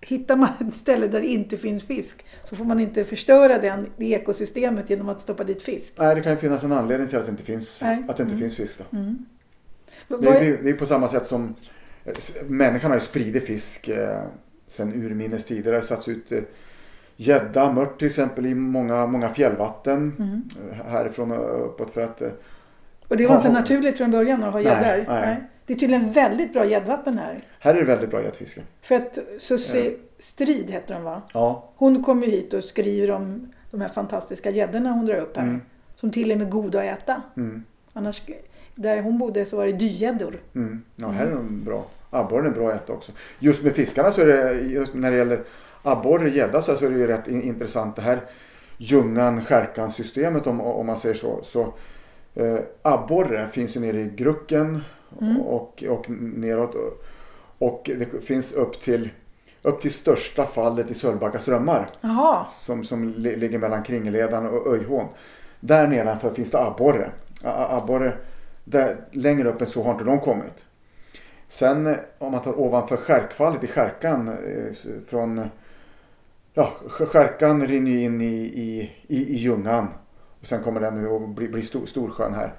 [0.00, 3.86] hittar man ett ställe där det inte finns fisk så får man inte förstöra den,
[3.96, 5.92] det ekosystemet genom att stoppa dit fisk.
[5.96, 8.22] Nej, det kan ju finnas en anledning till att det inte finns, att det inte
[8.22, 8.38] mm.
[8.38, 8.78] finns fisk.
[8.78, 8.96] Då.
[8.96, 9.26] Mm.
[10.08, 11.54] Det, är, det är på samma sätt som
[12.04, 12.12] eh,
[12.46, 14.22] människan har ju spridit fisk eh,
[14.68, 15.70] sedan urminnes tider.
[15.70, 16.40] Det har satts ut eh,
[17.26, 20.42] gädda, mört till exempel i många, många fjällvatten mm.
[20.86, 22.22] härifrån och uppåt för att
[23.08, 25.06] och det var inte naturligt från början att ha gäddor?
[25.66, 27.40] Det är tydligen väldigt bra gäddvatten här.
[27.58, 28.60] Här är det väldigt bra gäddfiske.
[28.82, 31.22] För att Susie, Strid heter hon va?
[31.34, 31.70] Ja.
[31.76, 35.44] Hon kommer ju hit och skriver om de här fantastiska gäddorna hon drar upp här.
[35.44, 35.60] Mm.
[35.96, 37.22] Som till och med är goda att äta.
[37.36, 37.64] Mm.
[37.92, 38.22] Annars,
[38.74, 40.40] där hon bodde så var det dygäddor.
[40.54, 40.82] Mm.
[40.96, 41.86] Ja, här är de bra.
[42.10, 43.12] Abborren är bra att äta också.
[43.38, 45.40] Just med fiskarna så är det, just när det gäller
[45.82, 48.20] abborre, gädda så är det ju rätt in- intressant det här
[48.76, 51.40] Ljungan skärkan systemet om, om man säger så.
[51.42, 51.72] så
[52.34, 54.80] eh, abborre finns ju nere i Grucken
[55.46, 56.74] och, och neråt.
[57.58, 59.08] Och det finns upp till,
[59.62, 61.88] upp till största fallet i Sölvbacka strömmar.
[62.44, 65.06] Som, som li- ligger mellan Kringledan och Öjhån.
[65.60, 67.10] Där nedanför finns det abborre.
[67.44, 68.12] Abborre
[68.64, 70.64] där, längre upp än så har inte de kommit.
[71.48, 74.72] Sen eh, om man tar ovanför Skärkfallet i Skärkan eh,
[75.08, 75.50] från
[76.54, 79.88] Ja, Sk- Skärkan rinner ju in i, i, i, i Ljungan.
[80.40, 82.52] Och sen kommer den nu och blir, blir stor, Storsjön här.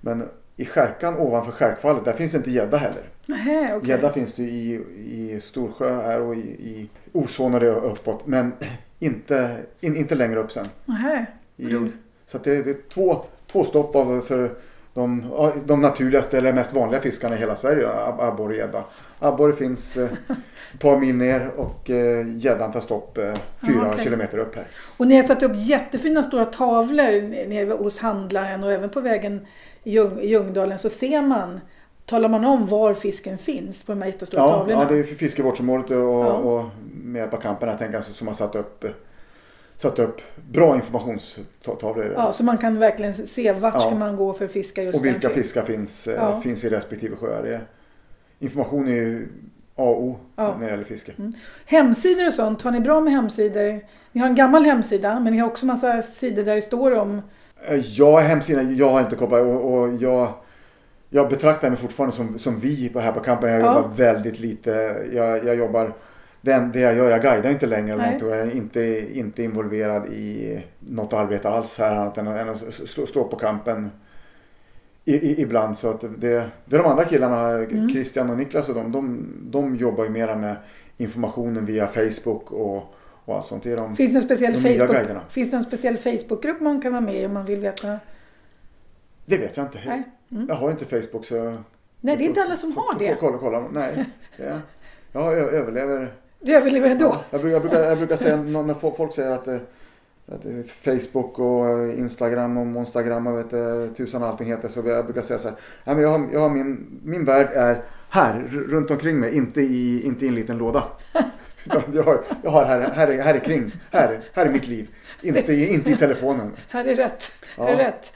[0.00, 3.02] Men i Skärkan ovanför Skärkfallet där finns det inte gädda heller.
[3.84, 4.74] Gädda finns det i,
[5.06, 6.88] i Storsjö här och i, i
[7.60, 8.26] det uppåt.
[8.26, 8.52] Men
[8.98, 10.66] inte, in, inte längre upp sen.
[10.84, 11.26] Nähä.
[11.56, 11.90] I,
[12.26, 14.50] så att det, det är två, två stopp av för
[14.98, 15.24] de,
[15.66, 17.88] de naturligaste eller mest vanliga fiskarna i hela Sverige.
[17.88, 18.84] ab- Abborre och gädda.
[19.18, 20.08] Abborre finns eh,
[20.74, 23.32] ett par mil ner och eh, gäddan tar stopp eh,
[23.66, 24.04] fyra okej.
[24.04, 24.66] kilometer upp här.
[24.96, 29.46] Och ni har satt upp jättefina stora tavlor nere hos handlaren och även på vägen
[29.84, 31.60] i Ljung, Ljungdalen så ser man,
[32.06, 34.82] talar man om var fisken finns på de här jättestora Ja, tavlorna.
[34.82, 36.32] ja, det är fiskevårdsområdet och, Ja.
[36.32, 36.64] och
[37.04, 38.84] med hjälp av kampen tänker jag som har satt upp,
[39.78, 40.20] satt upp
[40.52, 42.12] bra informationstavlor.
[42.16, 43.80] Ja, så man kan verkligen se vart Ja.
[43.80, 46.40] ska man gå för att fiska just och vilka fiskar finns, eh, Ja.
[46.40, 47.60] finns i respektive sjöar.
[48.38, 49.28] Information är ju
[49.76, 50.54] A och O Ja.
[50.58, 51.12] när det gäller fiske.
[51.66, 53.80] Hemsidor och sånt, har ni bra med hemsidor?
[54.12, 57.22] Ni har en gammal hemsida men ni har också massa sidor där det står om
[57.68, 60.32] Eh, Jag hemsidan, jag har inte kopplat och, och jag,
[61.10, 63.50] jag betraktar mig fortfarande som, som vi på här på campen.
[63.50, 63.66] Jag Ja.
[63.76, 64.70] jobbar väldigt lite.
[65.12, 65.92] Jag, jag jobbar,
[66.40, 69.42] den, det jag gör, jag guidar inte längre eller något och jag är inte, inte
[69.42, 73.90] involverad i något arbete alls här annat än, än att stå, stå på campen
[75.04, 75.76] i, i, ibland.
[75.78, 77.88] Så att det, det är de andra killarna, Mm.
[77.90, 80.56] Christian och Niklas och de, de, de jobbar ju mera med
[80.96, 83.62] informationen via Facebook och, och allt sånt.
[83.62, 85.20] Det är de, Finns det en speciell de Facebook, guiderna.
[85.30, 87.98] finns det en speciell Facebookgrupp man kan vara med i om man vill veta?
[89.24, 89.78] Det vet jag inte.
[89.86, 90.02] Nej.
[90.30, 90.46] Mm.
[90.48, 91.56] Jag har inte Facebook så jag
[92.00, 93.08] Nej, det är inte alla som får- har det.
[93.14, 93.64] får Kolla, kolla.
[93.72, 94.04] Nej.
[94.36, 94.44] Ja.
[95.12, 96.12] Jag överlever.
[96.40, 97.16] Du överlever ändå.
[97.30, 99.60] Jag brukar, jag brukar, jag brukar säga när när fo- folk säger att, det,
[100.32, 100.44] att
[100.84, 104.68] Facebook och eh, Instagram och Monstagram och vet, eh, tusan allting heter.
[104.68, 105.56] Så jag brukar säga så här.
[105.84, 109.36] Nej, men jag har, jag har min, min värld är här runt omkring mig.
[109.36, 110.84] Inte i, inte i en liten låda.
[111.92, 113.72] Jag har, jag har här, här, är, här är kring.
[113.90, 114.88] Här, här är mitt liv.
[115.22, 116.52] Inte inte i telefonen.
[116.68, 117.32] Här är rätt.
[117.56, 118.12] Här är rätt.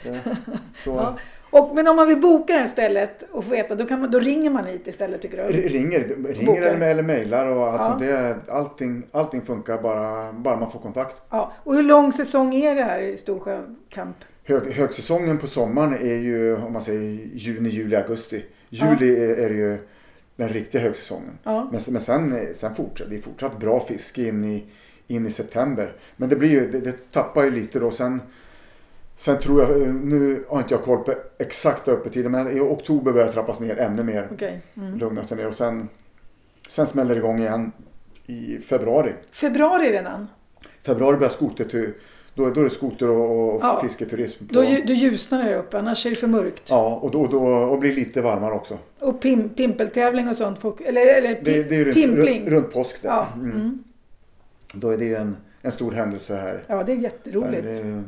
[0.85, 1.19] Så, Ja.
[1.53, 4.11] Och, men om man vill boka det här stället och få veta, då, kan man,
[4.11, 5.43] då ringer man hit istället tycker du?
[5.43, 6.01] R- Ringer,
[6.33, 8.07] ringer eller, eller mejlar och allt Ja.
[8.07, 11.23] Det, allting, allting funkar bara, bara man får kontakt.
[11.31, 11.53] Ja.
[11.65, 14.17] Och hur lång säsong är det här i Storsjö Camp?
[14.45, 17.01] Hög, högsäsongen på sommaren är ju om man säger
[17.35, 18.45] juni, juli, augusti.
[18.69, 19.79] Juli är, är ju
[20.37, 21.39] den riktiga högsäsongen.
[21.43, 21.69] Ja.
[21.73, 24.65] Men, men sen, sen fortsätter det är fortsatt bra fiske in i,
[25.07, 25.93] in i september.
[26.17, 27.91] Men det blir ju, det, det tappar ju lite då.
[27.91, 28.21] Sen,
[29.25, 33.27] sen tror jag, nu har inte jag koll på exakta öppettider men i oktober börjar
[33.27, 34.29] det trappas ner ännu mer.
[34.33, 34.61] Okej.
[34.77, 34.99] Mm.
[34.99, 35.89] Lugna sig ner och sen,
[36.69, 37.73] sen smäller det igång igen
[38.27, 39.13] i februari.
[39.33, 40.27] Februari redan?
[40.83, 41.95] Februari börjar skotertur.
[42.35, 43.81] Då, då är det skoter och, och Ja.
[43.83, 44.47] fisketurism.
[44.47, 46.63] På, Då, då ljusnar det uppe, annars är det för mörkt.
[46.69, 48.79] Ja, och då, då och blir lite varmare också.
[48.99, 50.59] Och pim, pimpeltävling och sånt.
[50.81, 52.51] Eller eller pi, Det, det är runt, pimpling.
[52.51, 53.09] runt, påsk där.
[53.09, 53.27] Ja.
[53.35, 53.51] Mm.
[53.51, 53.85] Mm.
[54.75, 56.63] Då är det ju en, en stor händelse här.
[56.67, 57.65] ja, det är Där jätteroligt.
[57.65, 58.03] är det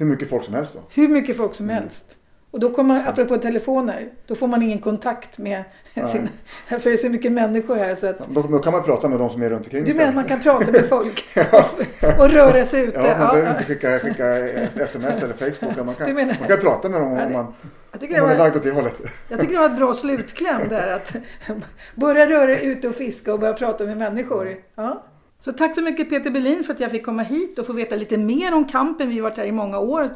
[0.00, 0.80] hur mycket folk som helst då.
[0.94, 1.82] Hur mycket folk som Mm.
[1.82, 2.04] helst.
[2.52, 6.06] Och då kommer, apropå telefoner, då får man ingen kontakt med Nej.
[6.12, 6.28] sina...
[6.80, 8.18] För det är så mycket människor här så att...
[8.28, 10.40] Då, då kan man prata med de som är runt omkring Du menar man kan
[10.40, 11.28] prata med folk
[12.18, 12.96] och röra sig ute?
[12.98, 14.36] Ja, man Ja, behöver inte skicka, skicka
[14.84, 15.76] sms eller Facebook.
[15.76, 17.54] Man Du kan, menar- man kan prata med dem Ja, om det- man,
[17.92, 18.94] jag, tycker om man är lagd åt det hållet.
[19.28, 21.16] jag tycker det var ett bra slutkläm där att
[21.94, 24.56] börja röra dig ute och fiska och börja prata med människor.
[24.74, 25.04] Ja.
[25.40, 27.96] Så tack så mycket Peter Berlin för att jag fick komma hit och få veta
[27.96, 29.08] lite mer om kampen.
[29.08, 30.08] Vi har varit här i många år.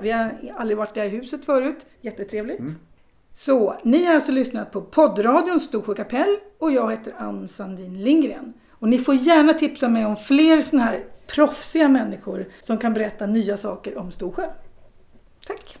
[0.00, 1.86] Vi har aldrig varit där i huset förut.
[2.00, 2.60] Jättetrevligt.
[2.60, 2.74] Mm.
[3.34, 8.52] Så, ni har alltså lyssnat på poddradion Storsjö kapell och jag heter Ann Sandin Lindgren.
[8.70, 13.26] Och ni får gärna tipsa mig om fler såna här proffsiga människor som kan berätta
[13.26, 14.50] nya saker om Storsjö.
[15.46, 15.78] Tack!